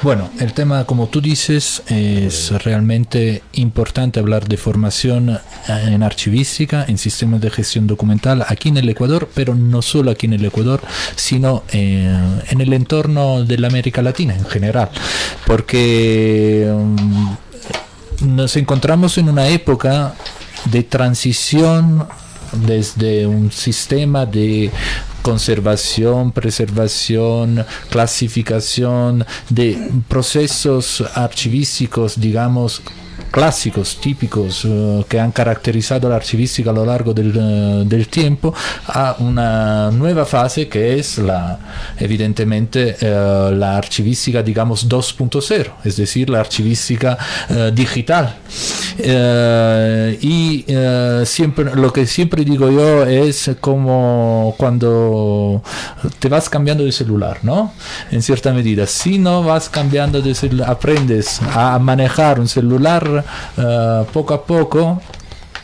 [0.00, 6.96] Bueno, el tema, como tú dices, es realmente importante hablar de formación en archivística, en
[6.96, 10.80] sistemas de gestión documental aquí en el Ecuador, pero no solo aquí en el Ecuador,
[11.14, 14.88] sino eh, en el entorno de la América Latina en general,
[15.46, 17.36] porque um,
[18.22, 20.14] nos encontramos en una época
[20.70, 22.06] de transición
[22.54, 24.70] desde un sistema de
[25.22, 32.82] conservación, preservación, clasificación de procesos archivísticos, digamos,
[33.34, 34.64] clásicos típicos
[35.08, 37.32] que han caracterizado la archivística a lo largo del,
[37.88, 38.54] del, tiempo
[38.86, 41.58] a una nueva fase que es la
[41.98, 47.18] evidentemente uh, la archivística digamos 2.0 es decir la archivística
[47.72, 48.36] digital.
[50.20, 50.64] Y
[51.24, 55.60] siempre lo que siempre digo yo es como cuando
[56.20, 57.72] te vas cambiando de celular no
[58.12, 58.86] en cierta medida.
[58.86, 63.23] Si no vas cambiando de celular aprendes a manejar un celular
[63.56, 65.00] eh, poco a poco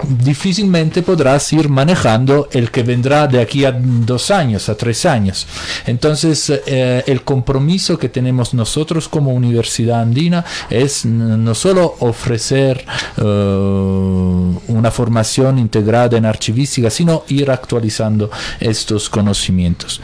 [0.08, 5.46] difícilmente podrás ir manejando el que vendrá de aquí a dos años, a tres años.
[5.86, 12.84] Entonces, eh, el compromiso que tenemos nosotros como Universidad Andina es no solo ofrecer
[13.16, 20.00] eh, una formación integrada en archivística, sino ir actualizando estos conocimientos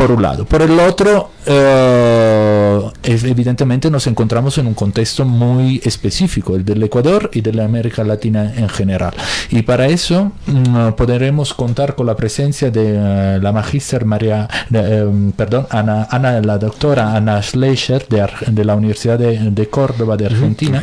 [0.00, 0.46] por un lado.
[0.46, 7.30] Por el otro, eh, evidentemente nos encontramos en un contexto muy específico, el del Ecuador
[7.34, 9.12] y de la América Latina en general.
[9.50, 15.32] Y para eso mm, podremos contar con la presencia de eh, la magíster María, eh,
[15.36, 20.80] perdón, Ana, Ana, la doctora Ana Schleicher de, de la Universidad de, Córdoba de Argentina,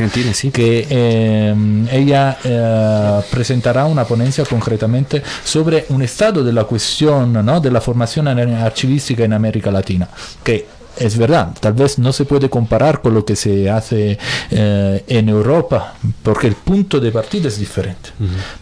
[0.54, 1.56] que
[1.92, 7.60] ella presentará una ponencia concretamente sobre un estado de la cuestión ¿no?
[7.60, 10.10] de la formación archivista en América Latina,
[10.44, 14.18] que es verdad, tal vez no se puede comparar con lo que se hace
[14.50, 18.10] eh, en Europa, porque el punto de partida es diferente.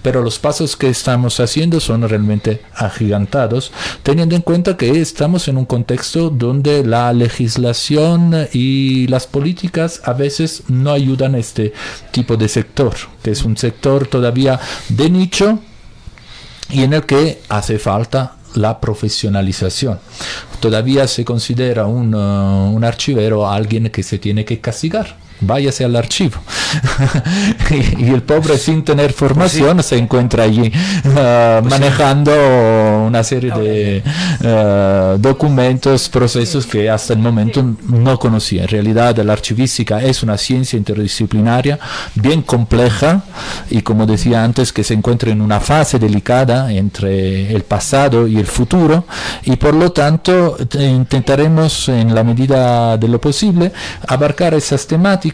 [0.01, 3.71] Pero los pasos que estamos haciendo son realmente agigantados,
[4.03, 10.13] teniendo en cuenta que estamos en un contexto donde la legislación y las políticas a
[10.13, 11.73] veces no ayudan a este
[12.11, 15.59] tipo de sector, que es un sector todavía de nicho
[16.69, 19.99] y en el que hace falta la profesionalización.
[20.59, 25.95] Todavía se considera un, uh, un archivero alguien que se tiene que castigar váyase al
[25.95, 26.37] archivo.
[27.99, 32.31] y, el pobre sin tener formación se encuentra allí uh, pues manejando
[33.07, 34.03] una serie de
[34.41, 38.63] uh, documentos, procesos que hasta el momento no conocía.
[38.63, 41.79] En realidad la archivística es una ciencia interdisciplinaria
[42.15, 43.23] bien compleja
[43.69, 48.37] y como decía antes que se encuentra en una fase delicada entre el pasado y
[48.37, 49.05] el futuro
[49.43, 53.71] y por lo tanto intentaremos en la medida de lo posible
[54.07, 55.24] abarcar esas temáticas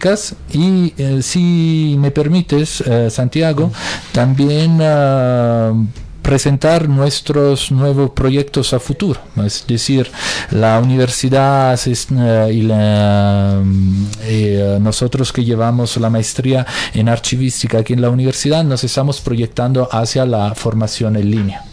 [0.53, 3.71] y eh, si me permites, eh, Santiago,
[4.13, 5.73] también ah,
[6.21, 9.19] presentar nuestros nuevos proyectos a futuro.
[9.45, 10.09] Es decir,
[10.51, 12.61] la universidad eh, y,
[14.79, 20.25] nosotros que llevamos la maestría en archivística aquí en la universidad nos estamos proyectando hacia
[20.25, 21.65] la formación en línea.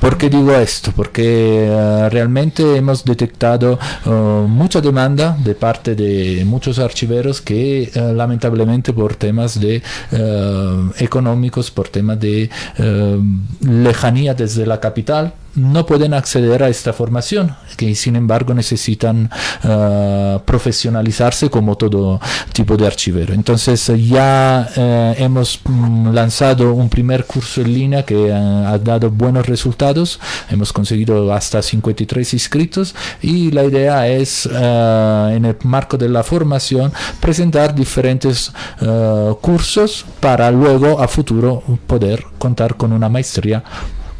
[0.00, 0.92] ¿Por qué digo esto?
[0.96, 4.10] Porque uh, realmente hemos detectado uh,
[4.48, 9.82] mucha demanda de parte de muchos archiveros que uh, lamentablemente por temas de
[10.98, 12.50] económicos, por temas de
[13.60, 19.30] lejanía desde la capital, no pueden acceder a esta formación, que sin embargo necesitan
[19.64, 22.20] uh, profesionalizarse como todo
[22.52, 23.34] tipo de archivero.
[23.34, 29.46] Entonces ya uh, hemos um, lanzado un primer curso en línea que ha dado buenos
[29.46, 36.22] resultados, hemos conseguido hasta 53 inscritos y la idea es en el marco de la
[36.22, 38.52] formación presentar diferentes
[39.40, 43.62] cursos para luego a futuro poder contar con una maestría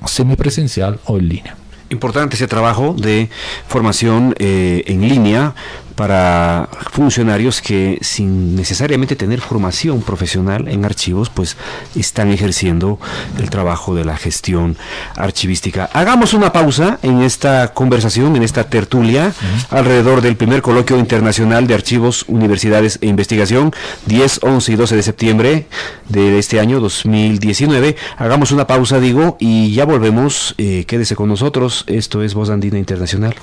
[0.07, 1.57] semipresencial o en línea.
[1.91, 3.29] Importante ese trabajo de
[3.67, 5.55] formación eh, en línea
[6.01, 11.59] para funcionarios que sin necesariamente tener formación profesional en archivos, pues
[11.95, 12.99] están ejerciendo
[13.39, 14.79] el trabajo de la gestión
[15.15, 15.91] archivística.
[15.93, 19.35] Hagamos una pausa en esta conversación, en esta tertulia,
[19.69, 23.71] alrededor del primer coloquio internacional de archivos, universidades e investigación,
[24.07, 25.67] 10, 11 y 12 de septiembre
[26.09, 27.97] de este año 2019.
[28.17, 30.55] Hagamos una pausa, digo, y ya volvemos.
[30.57, 31.85] Eh, quédese con nosotros.
[31.89, 33.35] Esto es Voz Andina Internacional.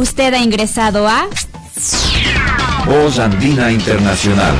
[0.00, 1.28] Usted ha ingresado a
[2.86, 4.54] Voz Andina Internacional.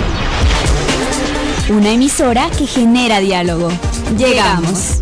[1.70, 3.70] Una emisora que genera diálogo.
[4.18, 5.00] Llegamos.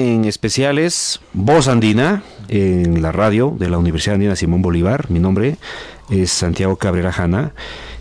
[0.00, 5.10] En especiales Voz Andina, en la radio de la Universidad Andina Simón Bolívar.
[5.10, 5.56] Mi nombre
[6.08, 7.52] es Santiago Cabrera Jana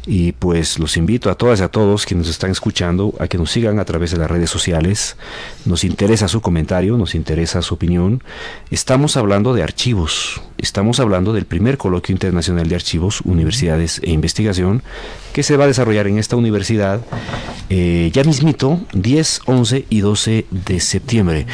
[0.05, 3.37] y pues los invito a todas y a todos que nos están escuchando a que
[3.37, 5.17] nos sigan a través de las redes sociales.
[5.65, 8.23] Nos interesa su comentario, nos interesa su opinión.
[8.71, 14.83] Estamos hablando de archivos, estamos hablando del primer coloquio internacional de archivos, universidades e investigación
[15.33, 17.01] que se va a desarrollar en esta universidad
[17.69, 21.45] eh, ya mismito 10, 11 y 12 de septiembre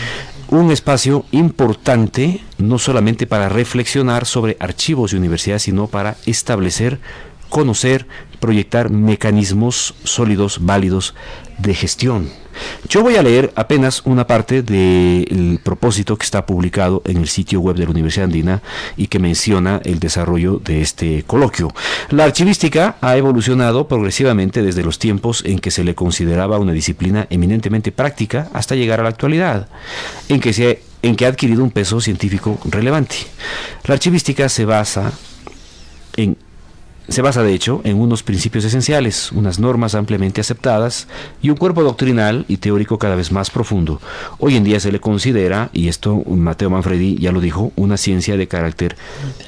[0.55, 6.99] un espacio importante no solamente para reflexionar sobre archivos y universidades, sino para establecer,
[7.49, 8.07] conocer,
[8.39, 11.15] proyectar mecanismos sólidos, válidos
[11.57, 12.29] de gestión.
[12.87, 17.59] Yo voy a leer apenas una parte del propósito que está publicado en el sitio
[17.61, 18.61] web de la Universidad Andina
[18.97, 21.73] y que menciona el desarrollo de este coloquio.
[22.09, 27.27] La archivística ha evolucionado progresivamente desde los tiempos en que se le consideraba una disciplina
[27.29, 29.67] eminentemente práctica hasta llegar a la actualidad,
[30.29, 33.15] en que, se, ha adquirido un peso científico relevante.
[33.85, 35.11] La archivística se basa
[36.15, 36.37] en
[37.07, 41.07] se basa, de hecho, en unos principios esenciales, unas normas ampliamente aceptadas
[41.41, 44.01] y un cuerpo doctrinal y teórico cada vez más profundo.
[44.39, 48.37] Hoy en día se le considera, y esto Mateo Manfredi ya lo dijo, una ciencia
[48.37, 48.95] de carácter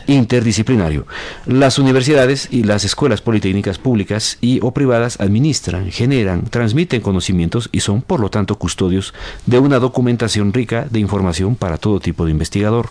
[0.05, 1.07] interdisciplinario.
[1.45, 7.79] Las universidades y las escuelas politécnicas públicas y o privadas administran, generan, transmiten conocimientos y
[7.79, 9.13] son, por lo tanto, custodios
[9.45, 12.89] de una documentación rica de información para todo tipo de investigador.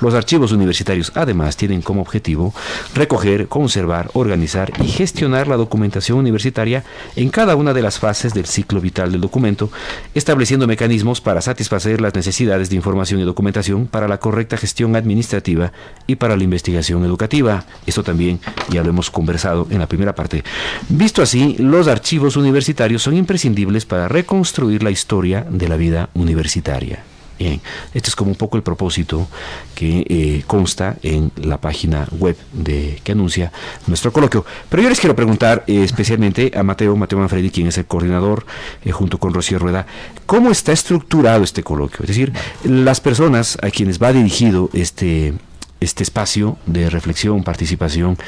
[0.00, 2.54] Los archivos universitarios además tienen como objetivo
[2.94, 6.84] recoger, conservar, organizar y gestionar la documentación universitaria
[7.16, 9.70] en cada una de las fases del ciclo vital del documento,
[10.14, 15.72] estableciendo mecanismos para satisfacer las necesidades de información y documentación para la correcta gestión administrativa
[16.06, 17.64] y para la investigación educativa.
[17.86, 20.44] Esto también ya lo hemos conversado en la primera parte.
[20.88, 27.02] Visto así, los archivos universitarios son imprescindibles para reconstruir la historia de la vida universitaria.
[27.38, 27.60] Bien,
[27.94, 29.28] este es como un poco el propósito
[29.76, 33.52] que eh, consta en la página web de que anuncia
[33.86, 34.44] nuestro coloquio.
[34.68, 38.44] Pero yo les quiero preguntar eh, especialmente a Mateo, Mateo Manfredi, quien es el coordinador,
[38.84, 39.86] eh, junto con Rocío Rueda,
[40.26, 42.00] ¿cómo está estructurado este coloquio?
[42.00, 42.32] Es decir,
[42.64, 45.34] las personas a quienes va dirigido este,
[45.78, 48.18] este espacio de reflexión, participación,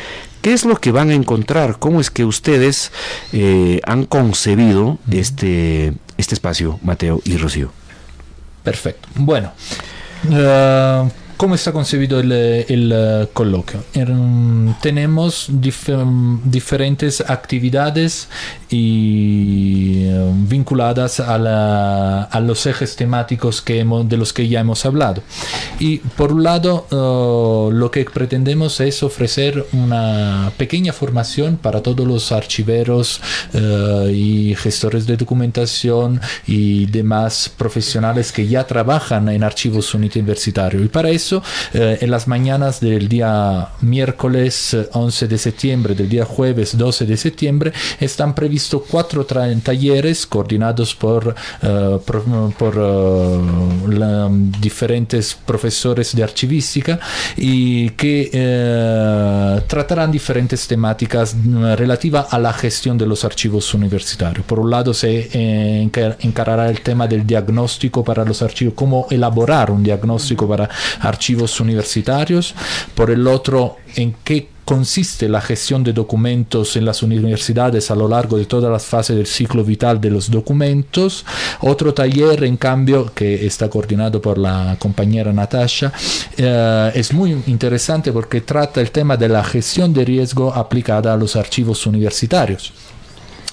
[0.40, 1.80] ¿qué es lo que van a encontrar?
[1.80, 2.92] ¿Cómo es que ustedes
[3.84, 7.72] han concebido este, este espacio, Mateo y Rocío?
[8.62, 9.08] Perfecto.
[9.14, 9.52] Bueno,
[10.28, 11.08] uh,
[11.40, 13.82] ¿cómo está concebido el, el uh, coloquio?
[14.82, 15.88] Tenemos dif
[16.44, 18.28] diferentes actividades
[18.70, 25.22] uh, vinculadas a, a, los ejes temáticos que hemos, de los que ya hemos hablado.
[25.78, 32.06] Y por un lado, uh, lo que pretendemos es ofrecer una pequeña formación para todos
[32.06, 33.22] los archiveros
[34.12, 40.84] y gestores de documentación y demás profesionales que ya trabajan en archivos universitarios.
[40.84, 46.24] Y para eso, uh, en las mañanas del día miércoles 11 de septiembre, del día
[46.24, 51.34] jueves 12 de septiembre, están previstos cuatro talleres coordinados por,
[52.04, 52.74] por, por
[54.60, 56.98] diferentes profesores de archivística
[57.36, 64.44] y que eh, tratarán diferentes temáticas mm, relativas a la gestión de los archivos universitarios.
[64.46, 69.70] Por un lado se eh, encarará el tema del diagnóstico para los archivos, cómo elaborar
[69.70, 70.68] un diagnóstico para
[71.00, 71.19] archivos
[71.60, 72.54] universitarios.
[72.94, 78.06] Por el otro, en qué consiste la gestión de documentos en las universidades a lo
[78.06, 81.24] largo de todas las fases del ciclo vital de los documentos.
[81.62, 85.92] Otro taller, en cambio, que está coordinado por la compañera Natasha,
[86.36, 91.16] eh, es muy interesante porque trata el tema de la gestión de riesgo aplicada a
[91.16, 92.72] los archivos universitarios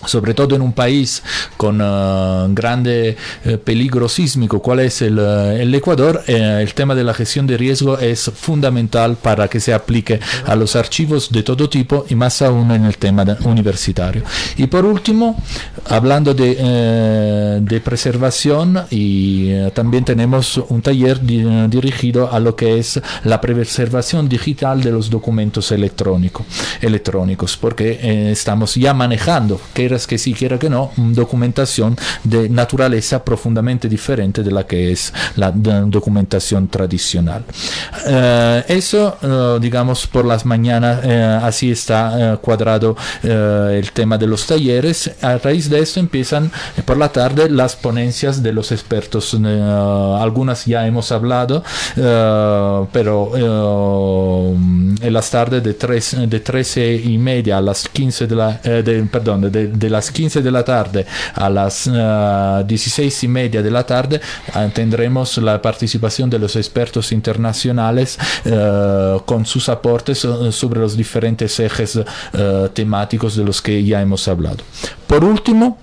[0.08, 1.22] sobre todo en un país
[1.55, 6.95] con uh, grande eh, peligro sísmico, cual es el, uh, el Ecuador, eh, el tema
[6.95, 11.43] de la gestión de riesgo es fundamental para que se aplique a los archivos de
[11.43, 14.24] todo tipo y más aún en el tema universitario.
[14.58, 15.41] Y por último,
[15.86, 22.78] hablando de, eh, de preservación, y también tenemos un taller di dirigido a lo que
[22.80, 26.45] es la preservación digital de los documentos electrónico,
[26.82, 33.88] electrónicos, porque estamos ya manejando que que sí, quiera que no, documentación de naturaleza profundamente
[33.88, 37.43] diferente de la que es la documentación tradicional.
[38.06, 44.45] Uh, eso, uh, digamos, por las mañanas, uh, así está cuadrado el tema de los
[44.45, 45.12] talleres.
[45.22, 46.52] A raíz de esto empiezan
[46.86, 49.34] por la tarde las ponencias de los expertos.
[49.34, 51.64] algunas ya hemos hablado,
[52.91, 53.32] pero
[55.02, 59.08] en las tardes de, tres, de 13 y media a las 15 de la, de,
[59.12, 61.89] perdón, de de las 15 de la tarde a las
[62.67, 64.21] 16 y media de la tarde
[64.73, 68.17] tendremos la participación de los expertos internacionales
[69.25, 70.19] con sus aportes
[70.51, 71.99] sobre los diferentes ejes
[72.73, 74.57] temáticos de los que ya hemos hablado.
[75.07, 75.78] Por último,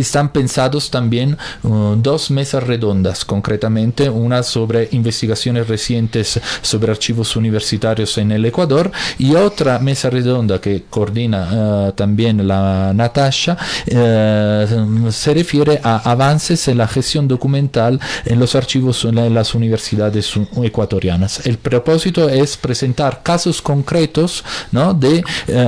[0.00, 8.16] están pensados también uh, dos mesas redondas, concretamente una sobre investigaciones recientes sobre archivos universitarios
[8.18, 15.34] en el Ecuador y otra mesa redonda que coordina uh, también la Natasha uh, se
[15.34, 20.32] refiere a avances en la gestión documental en los archivos en las universidades
[20.62, 21.46] ecuatorianas.
[21.46, 24.94] El propósito es presentar casos concretos ¿no?
[24.94, 25.22] de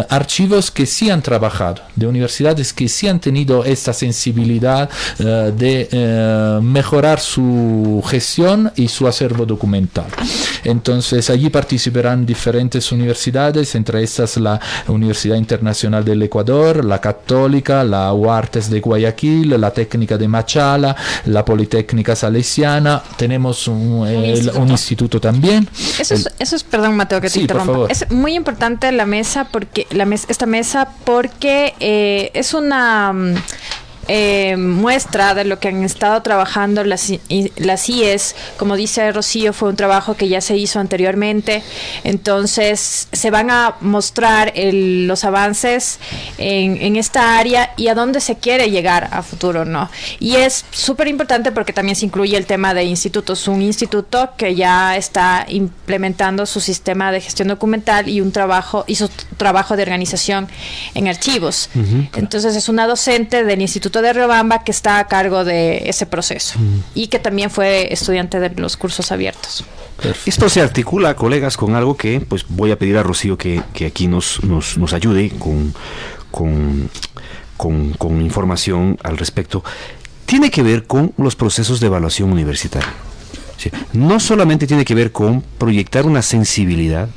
[0.09, 4.89] archivos que sí han trabajado, de universidades que sí han tenido esta sensibilidad sensibilidad
[5.19, 10.07] eh, de eh, mejorar su gestión y su acervo documental.
[10.63, 18.13] Entonces allí participarán diferentes universidades, entre estas la Universidad Internacional del Ecuador, la Católica, la
[18.13, 20.97] UARTES de Guayaquil, la Técnica de Machala,
[21.27, 24.07] la Politécnica Salesiana, tenemos un,
[24.69, 25.21] instituto.
[25.21, 25.69] también.
[25.99, 29.87] Eso es, eso es, perdón Mateo que te interrumpa, es muy importante la mesa porque
[29.91, 33.35] la esta mesa porque eh, es una mm,
[34.09, 37.13] eh, muestra de lo que han estado trabajando las,
[37.57, 38.35] las IES.
[38.57, 41.63] Como dice Rocío, fue un trabajo que ya se hizo anteriormente.
[42.05, 45.99] Entonces, se van a mostrar los avances
[46.39, 49.91] en, en, esta área y a dónde se quiere llegar a futuro, ¿no?
[50.21, 53.49] Y es súper importante porque también se incluye el tema de institutos.
[53.49, 58.97] Un instituto que ya está implementando su sistema de gestión documental y un trabajo, y
[58.97, 60.49] su trabajo de organización
[60.95, 61.71] en archivos.
[62.15, 66.59] Entonces, es una docente del Instituto de Riobamba que está a cargo de ese proceso
[66.95, 69.65] y que también fue estudiante de los cursos abiertos.
[70.27, 74.07] Esto se articula, colegas, con algo que pues voy a pedir a Rocío que, aquí
[74.07, 75.73] nos, nos, ayude con,
[77.57, 79.63] con, información al respecto.
[80.27, 82.93] Tiene que ver con los procesos de evaluación universitaria.
[83.93, 87.09] No solamente tiene que ver con proyectar una sensibilidad,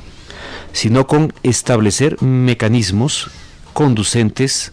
[0.72, 3.30] sino con establecer mecanismos
[3.72, 4.72] conducentes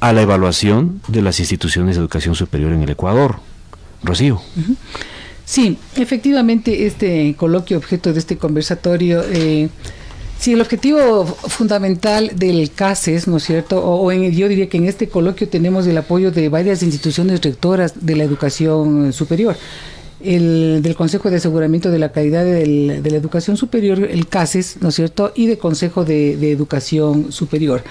[0.00, 3.36] a la evaluación de las instituciones de educación superior en el Ecuador.
[4.02, 4.40] Rocío.
[5.44, 9.68] Sí, efectivamente, este coloquio objeto de este conversatorio, eh,
[10.38, 13.82] sí, el objetivo fundamental del CASES, ¿no es cierto?
[13.84, 18.16] O, yo diría que en este coloquio tenemos el apoyo de varias instituciones rectoras de
[18.16, 19.56] la educación superior
[20.22, 24.88] el, del Consejo de Aseguramiento de la Calidad de la Educación Superior, el CASES, ¿no
[24.88, 27.82] es cierto?, y del Consejo de, Educación Superior.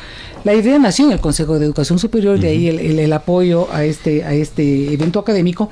[0.43, 4.23] La idea nació en el Consejo de Educación Superior, de ahí el, apoyo a este,
[4.23, 5.69] a este evento académico.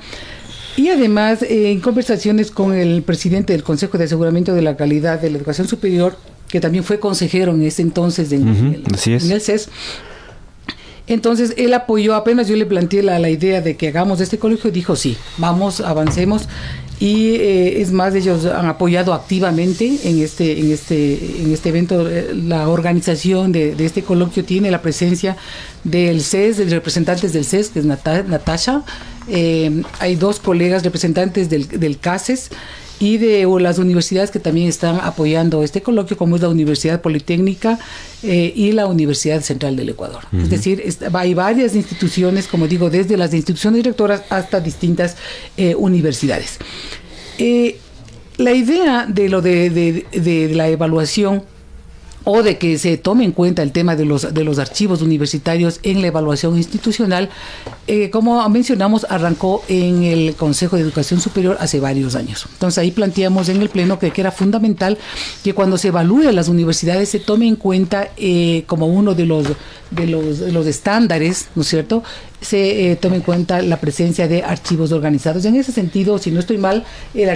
[0.76, 5.20] Y además, eh, en conversaciones con el presidente del Consejo de Aseguramiento de la Calidad
[5.20, 6.16] de la Educación Superior,
[6.48, 9.68] que también fue consejero en ese entonces en, en el CES,
[11.08, 14.70] entonces él apoyó, apenas yo le planteé la, la idea de que hagamos este colegio,
[14.70, 16.48] dijo sí, vamos, avancemos
[17.00, 22.08] y eh, es más ellos han apoyado activamente en este en este en este evento.
[22.08, 25.36] Eh, la organización de, este coloquio tiene la presencia
[25.84, 28.82] del CES de representantes del CES que es Natasha.
[29.28, 32.50] Eh, hay dos colegas representantes del, del CASES
[33.00, 37.78] y de las universidades que también están apoyando este coloquio, como es la Universidad Politécnica
[38.22, 40.24] eh, y la Universidad Central del Ecuador.
[40.32, 40.82] Es decir,
[41.12, 45.16] hay varias instituciones, como digo, desde las instituciones directoras hasta distintas
[45.56, 46.58] eh, universidades.
[47.38, 47.78] Eh,
[48.36, 51.42] la idea de lo de, de la evaluación
[52.30, 55.80] o de que se tome en cuenta el tema de los, de los archivos universitarios
[55.82, 57.30] en la evaluación institucional,
[57.86, 62.46] eh, como mencionamos, arrancó en el Consejo de Educación Superior hace varios años.
[62.52, 64.98] Entonces ahí planteamos en el Pleno que, era fundamental
[65.42, 69.46] que cuando se evalúe las universidades se tome en cuenta eh, como uno de los,
[69.90, 72.02] de los, de los estándares, ¿no es cierto?,
[72.40, 75.44] se eh, tome en cuenta la presencia de archivos organizados.
[75.44, 76.84] En ese sentido, si no estoy mal,
[77.14, 77.28] el,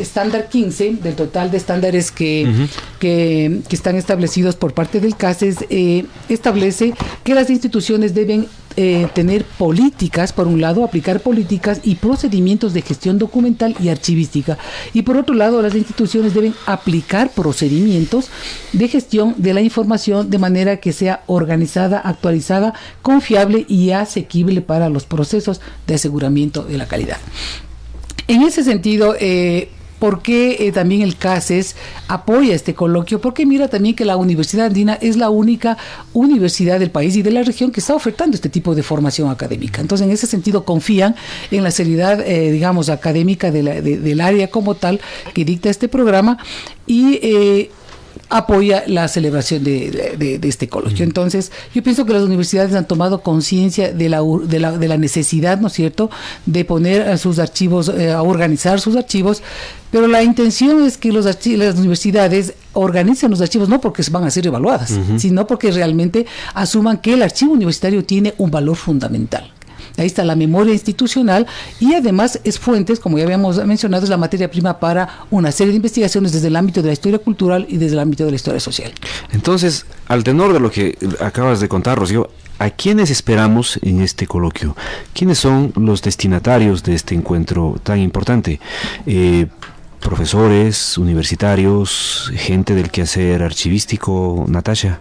[0.00, 2.68] estándar 15 del total de estándares que,
[2.98, 8.46] que, están establecidos por parte del CASES eh, establece que las instituciones deben
[8.80, 14.56] eh, tener políticas, por un lado, aplicar políticas y procedimientos de gestión documental y archivística.
[14.94, 18.30] Y por otro lado, las instituciones deben aplicar procedimientos
[18.72, 22.72] de gestión de la información de manera que sea organizada, actualizada,
[23.02, 27.18] confiable y asequible para los procesos de aseguramiento de la calidad.
[28.28, 31.76] En ese sentido, eh, ¿Por qué eh, también el CASES
[32.06, 33.20] apoya este coloquio?
[33.20, 35.76] Porque mira también que la Universidad Andina es la única
[36.12, 39.80] universidad del país y de la región que está ofertando este tipo de formación académica.
[39.80, 41.16] Entonces, en ese sentido, confían
[41.50, 45.00] en la seriedad, eh, digamos, académica del área como tal
[45.34, 46.38] que dicta este programa
[46.86, 47.70] y eh,
[48.28, 51.04] apoya la celebración de, este coloquio.
[51.04, 54.96] Entonces, yo pienso que las universidades han tomado conciencia de la, de, la, de la
[54.96, 56.10] necesidad, ¿no es cierto?,
[56.46, 59.42] de poner a sus archivos, eh, a organizar sus archivos,
[59.90, 64.30] pero la intención es que los las universidades organicen los archivos no porque van a
[64.30, 69.50] ser evaluadas, sino porque realmente asuman que el archivo universitario tiene un valor fundamental.
[69.98, 71.46] Ahí está la memoria institucional
[71.80, 75.72] y además es fuentes, como ya habíamos mencionado, es la materia prima para una serie
[75.72, 78.36] de investigaciones desde el ámbito de la historia cultural y desde el ámbito de la
[78.36, 78.92] historia social.
[79.32, 82.30] Entonces, al tenor de lo que acabas de contar, Rocío,
[82.60, 84.76] ¿A quiénes esperamos en este coloquio?
[85.12, 88.58] ¿Quiénes son los destinatarios de este encuentro tan importante?
[89.06, 89.46] Eh,
[90.00, 94.98] profesores, universitarios, gente del quehacer archivístico, Natasha.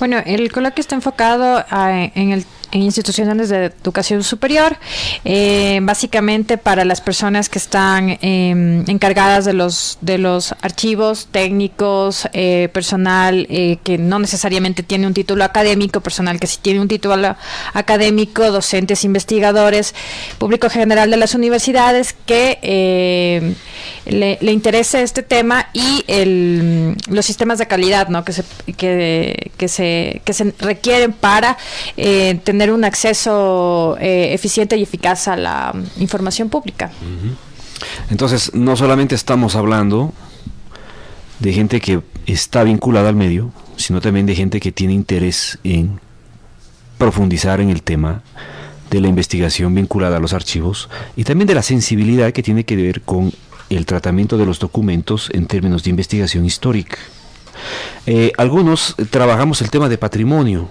[0.00, 4.76] Bueno, el coloquio está enfocado en el en instituciones de educación superior,
[5.24, 12.28] eh, básicamente para las personas que están em, encargadas de los de los archivos técnicos,
[12.32, 16.88] eh, personal eh, que no necesariamente tiene un título académico, personal que sí tiene un
[16.88, 17.36] título
[17.72, 19.94] académico, docentes, investigadores,
[20.38, 23.54] público general de las universidades que em,
[24.06, 28.24] le, le interese este tema y el, los sistemas de calidad, ¿no?
[28.24, 28.44] que se
[28.76, 31.56] que, que se que se requieren para
[32.44, 36.90] tener tener un acceso eh, eficiente y eficaz a la información pública.
[38.10, 40.12] Entonces, no solamente estamos hablando
[41.38, 46.00] de gente que está vinculada al medio, sino también de gente que tiene interés en
[46.98, 48.22] profundizar en el tema
[48.90, 52.74] de la investigación vinculada a los archivos y también de la sensibilidad que tiene que
[52.74, 53.32] ver con
[53.70, 56.98] el tratamiento de los documentos en términos de investigación histórica.
[58.06, 60.68] Eh, algunos trabajamos el tema de patrimonio,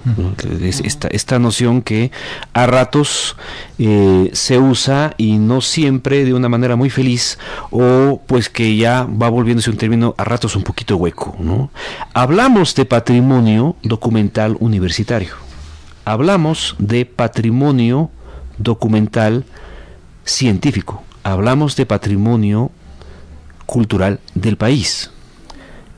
[1.12, 2.12] esta, noción que
[2.54, 3.36] a ratos
[3.78, 7.38] eh, se usa y no siempre de una manera muy feliz
[7.70, 11.36] o pues que ya va volviéndose un término a ratos un poquito hueco.
[11.40, 11.70] ¿no?
[12.14, 15.34] Hablamos de patrimonio documental universitario,
[16.06, 18.10] hablamos de patrimonio
[18.58, 19.46] documental
[20.26, 22.72] científico, hablamos de patrimonio
[23.68, 25.12] cultural del país.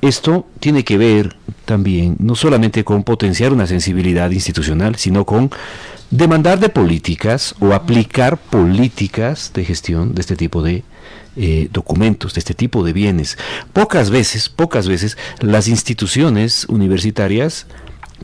[0.02, 1.36] Esto tiene que ver
[1.66, 5.52] también no solamente con potenciar una sensibilidad institucional, sino con
[6.10, 10.84] demandar de políticas o aplicar políticas de gestión de este tipo de
[11.36, 13.38] eh, documentos, de este tipo de bienes.
[13.74, 17.68] Pocas veces, pocas veces, las instituciones universitarias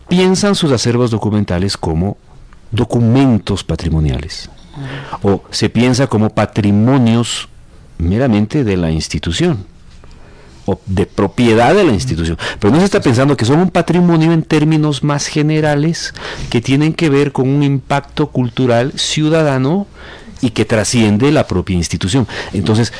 [0.07, 2.17] piensan sus acervos documentales como
[2.71, 4.49] documentos patrimoniales.
[5.23, 7.47] O se piensa como patrimonios
[7.97, 9.74] meramente de la institución
[10.85, 12.37] de propiedad de la institución.
[12.59, 16.13] Pero no se está pensando que son un patrimonio en términos más generales
[16.49, 19.87] que tienen que ver con un impacto cultural ciudadano
[20.41, 22.27] y que trasciende la propia institución.
[22.53, 22.93] Entonces,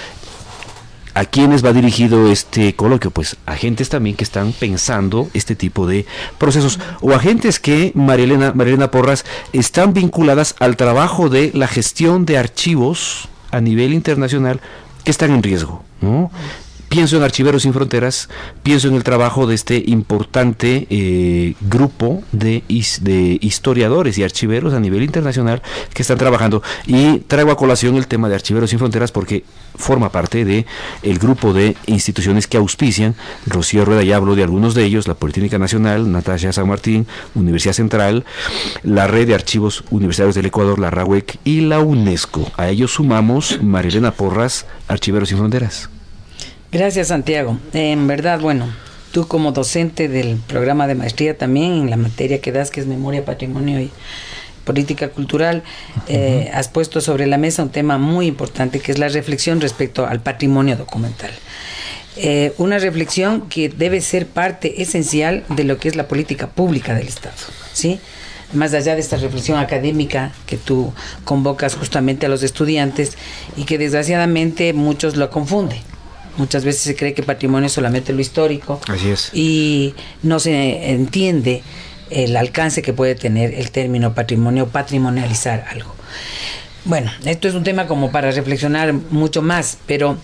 [1.13, 3.11] ¿a quiénes va dirigido este coloquio?
[3.11, 6.05] Pues a agentes también que están pensando este tipo de
[6.37, 13.29] procesos o agentes que, Marielena Porras, están vinculadas al trabajo de la gestión de archivos
[13.51, 14.59] a nivel internacional
[15.03, 15.83] que están en riesgo.
[16.01, 16.31] ¿no?
[16.95, 18.29] Pienso en Archiveros Sin Fronteras,
[18.63, 22.63] pienso en el trabajo de este importante eh, grupo de,
[23.01, 25.61] de, historiadores y archiveros a nivel internacional
[25.93, 26.63] que están trabajando.
[26.87, 29.43] Y traigo a colación el tema de Archiveros Sin Fronteras porque
[29.75, 30.65] forma parte de
[31.03, 33.15] el grupo de instituciones que auspician.
[33.45, 37.73] Rocío Rueda ya habló de algunos de ellos, la Politécnica Nacional, Natasha San Martín, Universidad
[37.73, 38.23] Central,
[38.83, 42.49] la Red de Archivos Universitarios del Ecuador, la RAWEC y la UNESCO.
[42.55, 45.89] A ellos sumamos Marilena Porras, Archiveros Sin Fronteras.
[46.75, 47.57] Gracias, Santiago.
[47.71, 48.67] En verdad, bueno,
[49.13, 52.85] tú como docente del programa de maestría también en la materia que das, que es
[52.85, 53.91] memoria, patrimonio y
[54.65, 55.63] política cultural,
[56.09, 60.05] eh, has puesto sobre la mesa un tema muy importante que es la reflexión respecto
[60.05, 61.31] al patrimonio documental.
[62.17, 66.93] Eh, una reflexión que debe ser parte esencial de lo que es la política pública
[66.93, 67.37] del Estado,
[67.71, 68.01] ¿sí?
[68.51, 73.17] Más allá de esta reflexión académica que tú convocas justamente a los estudiantes
[73.55, 75.94] y que desgraciadamente muchos lo confunden.
[76.37, 78.81] Muchas veces se cree que patrimonio es solamente lo histórico.
[78.87, 79.29] Así es.
[79.33, 81.63] Y no se entiende
[82.09, 85.93] el alcance que puede tener el término patrimonio, patrimonializar algo.
[86.83, 90.17] Bueno, esto es un tema como para reflexionar mucho más, pero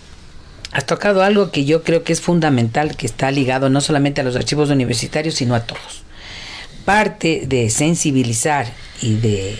[0.71, 4.23] has tocado algo que yo creo que es fundamental, que está ligado no solamente a
[4.23, 6.03] los archivos universitarios, sino a todos.
[6.85, 9.57] Parte de sensibilizar y de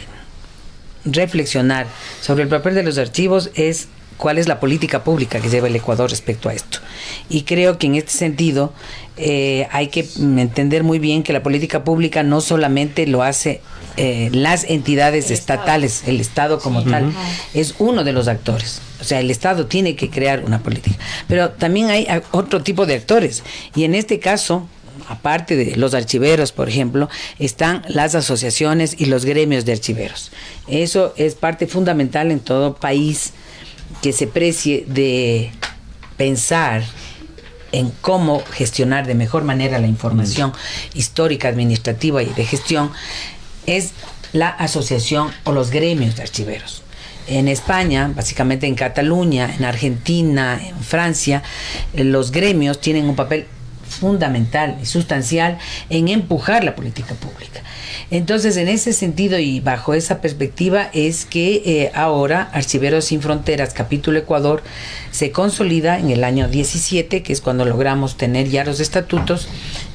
[1.06, 1.88] reflexionar
[2.22, 3.88] sobre el papel de los archivos es
[4.18, 6.80] cuál es la política pública que lleva el Ecuador respecto a esto.
[7.30, 8.74] Y creo que en este sentido
[9.18, 13.62] eh, hay que entender muy bien que la política pública no solamente lo hace
[13.98, 17.12] eh, las entidades estatales, el Estado como tal,
[17.54, 18.82] es uno de los actores.
[19.02, 20.98] O sea, el Estado tiene que crear una política.
[21.28, 23.44] Pero también hay otro tipo de actores.
[23.76, 24.68] Y en este caso,
[25.10, 30.32] aparte de los archiveros, por ejemplo, están las asociaciones y los gremios de archiveros.
[30.68, 33.34] Eso es parte fundamental en todo país
[34.02, 35.52] que se precie de
[36.18, 36.84] pensar
[37.72, 40.54] en cómo gestionar de mejor manera la información
[40.94, 42.92] histórica, administrativa y de gestión,
[43.66, 43.92] es
[44.34, 46.84] la asociación o los gremios de archiveros.
[47.28, 51.44] En España, básicamente en Cataluña, en Argentina, en Francia,
[51.94, 53.48] los gremios tienen un papel
[53.92, 55.58] fundamental y sustancial
[55.90, 57.62] en empujar la política pública.
[58.10, 63.74] Entonces, en ese sentido y bajo esa perspectiva es que eh, ahora Archiveros sin Fronteras,
[63.74, 64.64] capítulo Ecuador,
[65.12, 69.48] se consolida en el año 17, que es cuando logramos tener ya los estatutos.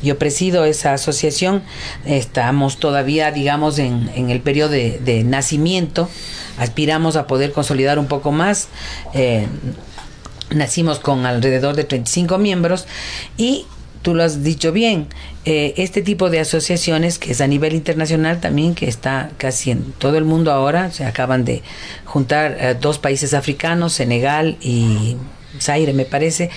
[0.02, 1.62] Yo presido esa asociación,
[2.06, 6.08] estamos todavía, digamos, en, el periodo de, nacimiento,
[6.58, 8.68] aspiramos a poder consolidar un poco más.
[9.12, 9.46] Eh,
[10.50, 12.86] nacimos con alrededor de 35 miembros
[13.36, 13.66] y
[14.06, 15.08] tú lo has dicho bien,
[15.44, 19.82] eh, este tipo de asociaciones que es a nivel internacional también, que está casi en
[19.98, 21.64] todo el mundo ahora, se acaban de
[22.04, 25.16] juntar eh, dos países africanos, Senegal y
[25.60, 26.50] Zaire me parece,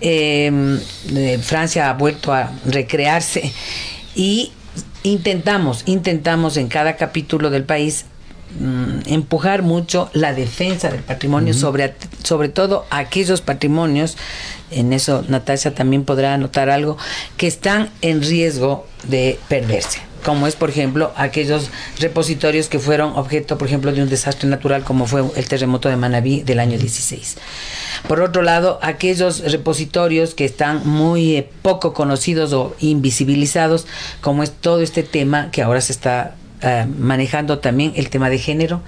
[0.00, 0.80] em,
[1.14, 3.52] eh, Francia ha vuelto a recrearse.
[4.14, 4.52] Y
[5.02, 8.06] intentamos, intentamos en cada capítulo del país
[8.58, 11.92] mm, empujar mucho la defensa del patrimonio, sobre,
[12.22, 14.16] sobre todo aquellos patrimonios
[14.70, 16.96] en eso Natasha también podrá notar algo,
[17.36, 23.58] que están en riesgo de perderse como es por ejemplo aquellos repositorios que fueron objeto
[23.58, 27.36] por ejemplo de un desastre natural como fue el terremoto de Manabí del año 16.
[28.08, 33.86] Por otro lado, aquellos repositorios que están muy eh, poco conocidos o invisibilizados,
[34.20, 36.34] como es todo este tema que ahora se está
[36.66, 38.82] eh, manejando también el tema de género.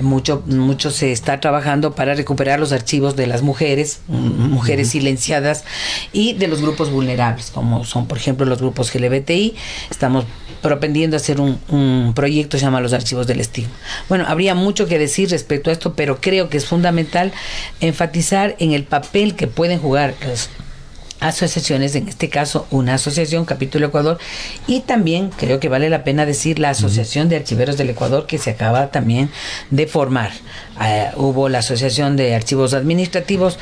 [0.00, 5.64] Mucho, mucho se está trabajando para recuperar los archivos de las mujeres, mujeres silenciadas
[6.12, 9.54] y de los grupos vulnerables, como son, por ejemplo, los grupos LGBTI.
[9.90, 10.26] Estamos
[10.60, 13.72] propendiendo a hacer un, un proyecto que se llama Los Archivos del Estigma.
[14.10, 17.32] Bueno, habría mucho que decir respecto a esto, pero creo que es fundamental
[17.80, 20.50] enfatizar en el papel que pueden jugar los
[21.22, 24.18] asociaciones, en este caso una asociación, Capítulo Ecuador,
[24.66, 28.38] y también creo que vale la pena decir la Asociación de Archiveros del Ecuador que
[28.38, 29.30] se acaba también
[29.70, 30.32] de formar.
[30.84, 33.58] Eh, hubo la Asociación de Archivos Administrativos,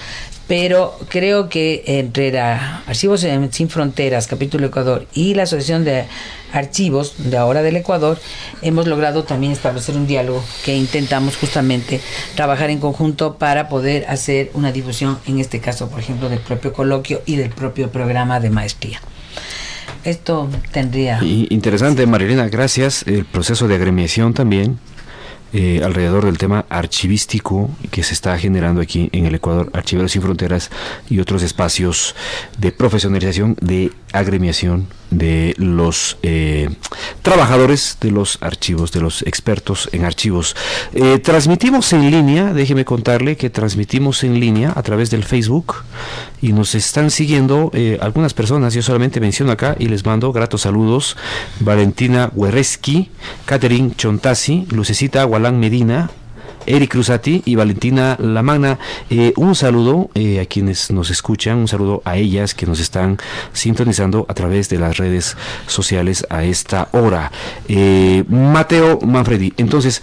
[0.47, 6.07] pero creo que entre la Archivos Sin Fronteras, Capítulo Ecuador, y la Asociación de
[6.53, 8.19] Archivos de ahora del Ecuador,
[8.63, 12.01] hemos logrado también establecer un diálogo que intentamos justamente
[12.35, 16.73] trabajar en conjunto para poder hacer una difusión, en este caso, por ejemplo, del propio
[16.73, 19.01] coloquio y del propio programa de maestría.
[20.03, 21.21] Esto tendría...
[21.23, 23.05] interesante, Marilena, gracias.
[23.07, 24.79] El proceso de agremiación también
[25.53, 30.23] eh, alrededor del tema archivístico que se está generando aquí en el Ecuador, Archiveros sin
[30.23, 30.71] Fronteras
[31.09, 32.15] y otros espacios
[32.59, 36.71] de profesionalización, de agremiación de los eh,
[37.23, 40.55] trabajadores de los archivos, de los expertos en archivos.
[40.93, 45.75] Eh, transmitimos en línea, déjeme contarle que transmitimos en línea a través del Facebook
[46.41, 51.17] y nos están siguiendo algunas personas, yo solamente menciono acá y les mando gratos saludos,
[51.59, 53.11] Valentina Huereski,
[53.47, 56.11] Catherine Chontasi, Lucecita Medina,
[56.67, 58.79] Eric Cruzati y Valentina Lamagna.
[59.09, 63.19] Eh, un saludo eh, a quienes nos escuchan, un saludo a ellas que nos están
[63.53, 65.37] sintonizando a través de las redes
[65.67, 67.31] sociales a esta hora.
[67.69, 70.03] Eh, Mateo Manfredi, entonces,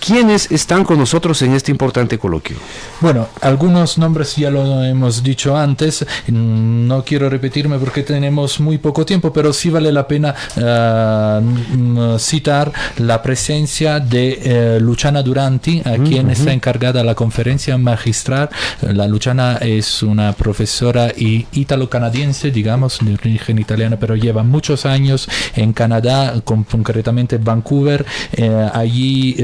[0.00, 2.56] ¿Quiénes están con nosotros en este importante coloquio?
[3.00, 9.04] Bueno, algunos nombres ya lo hemos dicho antes, no quiero repetirme porque tenemos muy poco
[9.04, 15.82] tiempo, pero sí vale la pena eh, mm, citar la presencia de eh, Luciana Duranti,
[15.84, 18.48] a quien está encargada la conferencia magistral.
[18.82, 25.72] La Luciana es una profesora ítalo-canadiense, digamos, de origen italiano, pero lleva muchos años en
[25.72, 28.04] Canadá, concretamente en Vancouver.
[28.32, 29.36] Eh, allí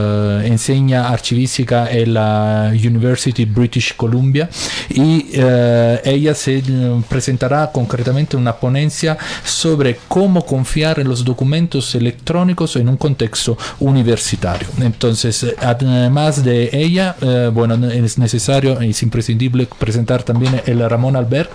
[0.00, 4.48] eh, enseña archivística en la University British Columbia
[4.88, 11.94] y eh, ella se eh, presentará concretamente una ponencia sobre cómo confiar en los documentos
[11.94, 14.68] electrónicos en un contexto universitario.
[14.80, 17.16] Entonces, además de ella,
[17.52, 21.50] bueno, es necesario, es imprescindible presentar también el Ramón Albert,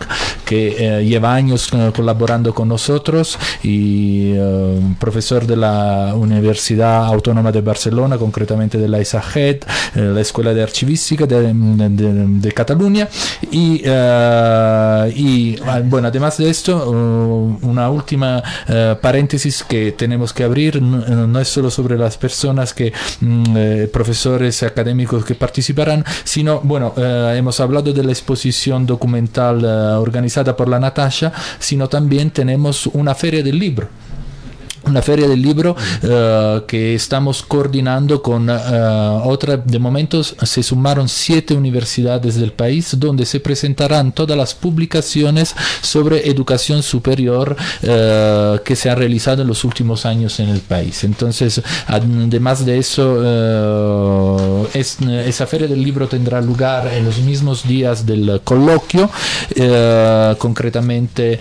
[0.45, 4.33] que lleva años colaborando con nosotros y
[4.99, 9.63] profesor de la Universidad Autónoma de Barcelona, concretamente de la ISAGED,
[9.95, 13.07] eh, la Escuela de Archivística de, Cataluña.
[13.49, 15.07] Y, ah,
[15.85, 21.47] bueno, además de esto, uh, una última eh, paréntesis que tenemos que abrir, no, es
[21.47, 28.03] solo sobre las personas que, mm, profesores académicos que participarán, sino, bueno, hemos hablado de
[28.03, 29.63] la exposición documental
[29.97, 33.87] organizada por la Natasha, sino también tenemos una feria del libro
[34.87, 41.09] una feria del libro uh, que estamos coordinando con uh, otra, de momentos se sumaron
[41.09, 48.75] siete universidades del país donde se presentarán todas las publicaciones sobre educación superior uh, que
[48.75, 51.03] se han realizado en los últimos años en el país.
[51.03, 58.05] Entonces, además de eso, es, esa feria del libro tendrá lugar en los mismos días
[58.05, 59.09] del coloquio,
[60.37, 61.39] concretamente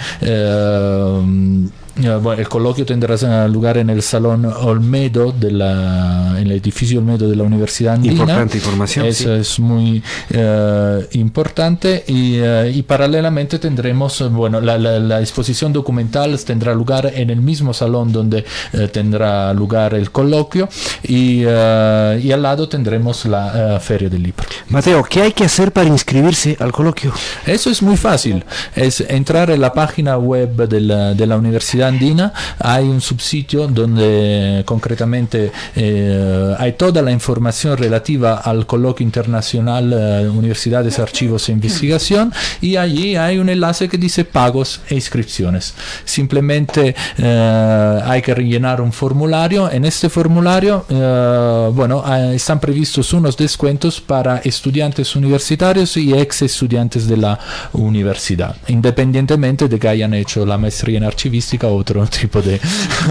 [1.97, 7.29] el coloquio tendrá eh, lugar en el Salón Olmedo, de la, en el edificio Olmedo
[7.29, 8.15] de la Universidad Andina.
[8.15, 9.07] Importante información.
[9.07, 10.03] Eso es muy
[10.35, 12.05] uh, importante.
[12.09, 17.41] Y, uh, y, paralelamente tendremos, bueno, la, la, la, exposición documental tendrá lugar en el
[17.41, 20.69] mismo salón donde uh, tendrá lugar el coloquio.
[21.03, 24.45] Y, y, al lado tendremos la Feria del Libro.
[24.69, 27.13] Mateo, ¿qué hay que hacer para inscribirse al coloquio?
[27.47, 28.45] Eso es muy fácil.
[28.75, 33.67] Es entrar en la página web de la, de la universidad andina hay un subsitio
[33.69, 41.53] donde concretamente eh, hay toda la información relativa al coloquio internacional eh, Universidades, Archivos e
[41.53, 45.75] Investigación y allí hay un enlace que dice pagos e inscripciones.
[46.05, 49.71] Simplemente eh, hay que rellenar un formulario.
[49.71, 57.07] En este formulario, eh, bueno, están previstos unos descuentos para estudiantes universitarios y ex estudiantes
[57.07, 57.39] de la
[57.73, 62.61] universidad, independientemente de que hayan hecho la maestría en archivística otro tipo de,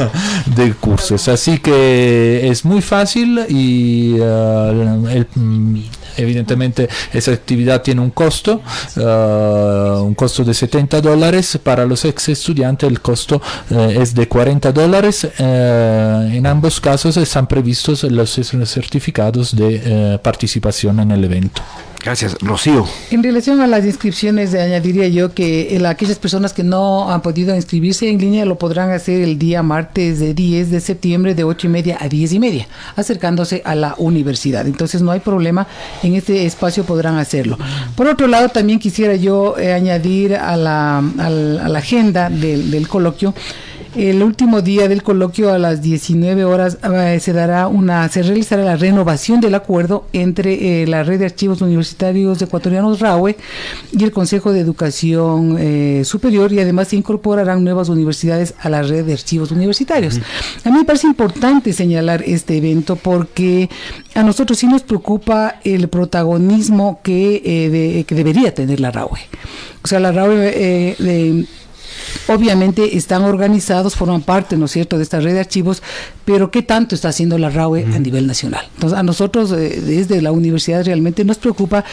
[0.56, 1.28] de cursos.
[1.28, 5.28] Así que es muy fácil y uh, el,
[6.18, 8.62] evidentemente esa actividad tiene un costo,
[8.98, 11.60] uh, un costo de 70 dólares.
[11.64, 15.28] Para los ex estudiantes el costo uh, es de 40 dólares.
[15.38, 21.62] en ambos casos están previstos los certificados de participación en el evento.
[22.04, 22.86] Gracias, Rocío.
[23.12, 27.56] En relación a las inscripciones, añadiría yo que el, aquellas personas que no han podido
[27.56, 31.68] inscribirse en línea lo podrán hacer el día martes de 10 de septiembre de 8
[31.68, 34.68] y media a 10 y media, acercándose a la universidad.
[34.68, 35.66] Entonces no hay problema,
[36.04, 37.58] en este espacio podrán hacerlo.
[37.96, 41.30] Por otro lado, también quisiera yo eh, añadir a la, a a
[41.70, 43.34] la agenda del, del coloquio
[43.96, 48.64] el último día del coloquio a las 19 horas eh, se dará una se realizará
[48.64, 53.38] la renovación del acuerdo entre eh, la red de archivos universitarios ecuatorianos RAUE
[53.92, 58.82] y el Consejo de Educación eh, Superior y además se incorporarán nuevas universidades a la
[58.82, 60.16] red de archivos universitarios.
[60.16, 60.68] Uh -huh.
[60.68, 63.70] A mí me parece importante señalar este evento porque
[64.16, 69.20] a nosotros sí nos preocupa el protagonismo que, eh, de, que debería tener la RAUE.
[69.84, 71.46] O sea, la RAUE eh, de,
[72.28, 75.82] obviamente están organizados, forman parte, ¿no es cierto?, de esta red de archivos,
[76.26, 78.66] pero ¿qué tanto está haciendo la RAUE a nivel nacional?
[78.76, 81.84] Entonces, a nosotros eh, desde la universidad realmente nos preocupa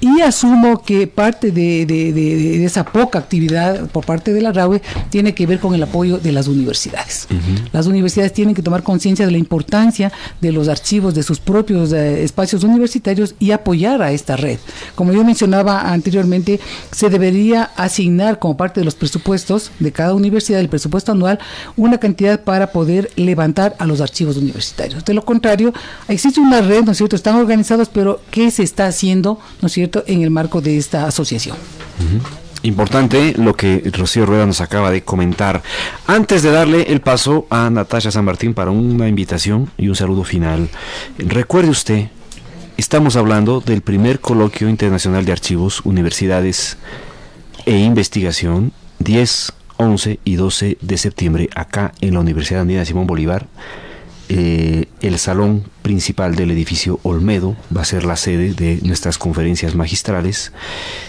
[0.00, 4.52] y asumo que parte de, de, de, de, esa poca actividad por parte de la
[4.52, 7.26] RAUE tiene que ver con el apoyo de las universidades.
[7.30, 7.68] Uh -huh.
[7.72, 11.92] Las universidades tienen que tomar conciencia de la importancia de los archivos de sus propios
[11.92, 14.58] eh, espacios universitarios y apoyar a esta red.
[14.94, 16.60] Como yo mencionaba anteriormente,
[16.92, 21.38] se debería asignar como parte de los presupuestos de cada universidad, el presupuesto anual,
[21.76, 25.04] una cantidad para poder levantar a los archivos universitarios.
[25.04, 25.72] De lo contrario,
[26.08, 27.16] existe una red, ¿no es cierto?
[27.16, 31.06] Están organizados, pero ¿qué se está haciendo, ¿no es cierto?, en el marco de esta
[31.06, 31.56] asociación.
[32.62, 35.62] Importante lo que Rocío Rueda nos acaba de comentar.
[36.06, 40.24] Antes de darle el paso a Natasha San Martín para una invitación y un saludo
[40.24, 40.68] final,
[41.16, 42.08] recuerde usted,
[42.76, 46.76] estamos hablando del primer coloquio internacional de archivos, universidades
[47.64, 53.46] e investigación, 10 11 y 12 de septiembre acá en la Universidad Andina Simón Bolívar.
[54.28, 59.74] Eh, el salón principal del edificio Olmedo va a ser la sede de nuestras conferencias
[59.74, 60.52] magistrales.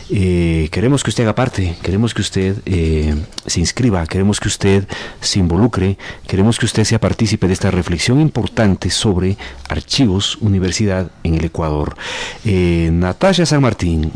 [0.10, 3.14] Eh, queremos que usted haga parte, queremos que usted eh,
[3.46, 4.88] se inscriba, queremos que usted
[5.20, 11.36] se involucre, queremos que usted sea partícipe de esta reflexión importante sobre archivos, universidad en
[11.36, 11.98] el Ecuador.
[12.46, 14.14] Natasha San Martín,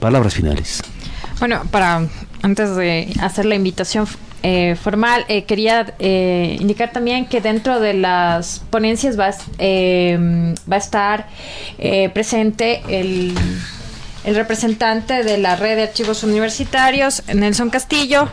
[0.00, 0.82] palabras finales.
[1.38, 2.08] Bueno, para
[2.42, 4.06] antes de hacer la invitación
[4.42, 10.78] eh, formal, eh, quería eh, indicar también que dentro de las ponencias va, va a
[10.78, 11.26] estar
[12.12, 13.34] presente el
[14.28, 18.28] el representante de la red de archivos universitarios, Nelson Castillo,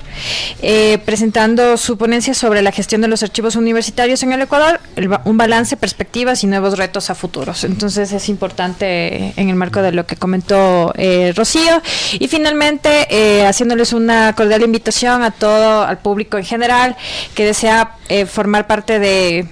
[0.62, 5.10] eh, presentando su ponencia sobre la gestión de los archivos universitarios en el Ecuador, el,
[5.24, 7.64] un balance, perspectivas y nuevos retos a futuros.
[7.64, 11.82] Entonces es importante en el marco de lo que comentó eh, Rocío.
[12.20, 16.98] Y finalmente, eh, haciéndoles una cordial invitación a todo, al público en general,
[17.36, 17.92] que desea
[18.28, 19.48] formar parte de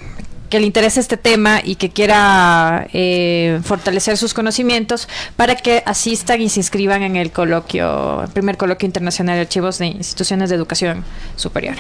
[0.54, 6.44] que le interese este tema y que quiera eh, fortalecer sus conocimientos para que asistan
[6.44, 10.56] y se inscriban en el coloquio, el primer coloquio internacional de archivos de instituciones de
[10.56, 11.04] educación
[11.38, 11.74] superior.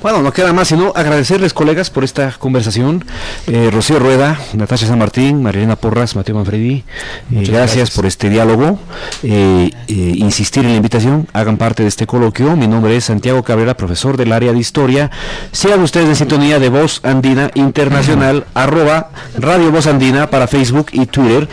[0.00, 3.04] Bueno, no queda más sino agradecerles, colegas, por esta conversación.
[3.48, 6.84] Eh, Rocío Rueda, Natasha San Martín, Marilena Porras, Mateo Manfredi, eh,
[7.30, 8.78] gracias, gracias, por este diálogo.
[9.24, 12.54] Eh, eh, insistir en la invitación, hagan parte de este coloquio.
[12.54, 15.10] Mi nombre es Santiago Cabrera, profesor del área de historia.
[15.50, 19.08] Sean ustedes en sintonía de Voz Andina Internacional, arroba
[19.38, 21.48] Radio Voz Andina para Facebook y Twitter.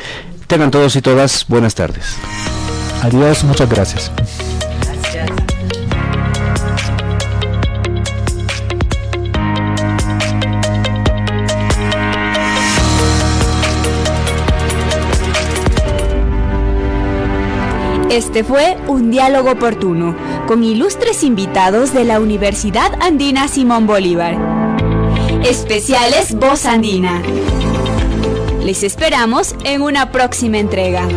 [0.47, 2.17] Tengan todos y todas buenas tardes.
[3.01, 4.11] Adiós, muchas gracias.
[18.09, 20.17] Este fue un diálogo oportuno
[20.47, 24.68] con ilustres invitados de la Universidad Andina Simón Bolívar.
[25.43, 27.21] Especiales Voz Andina.
[28.61, 31.07] Les esperamos en una próxima entrega.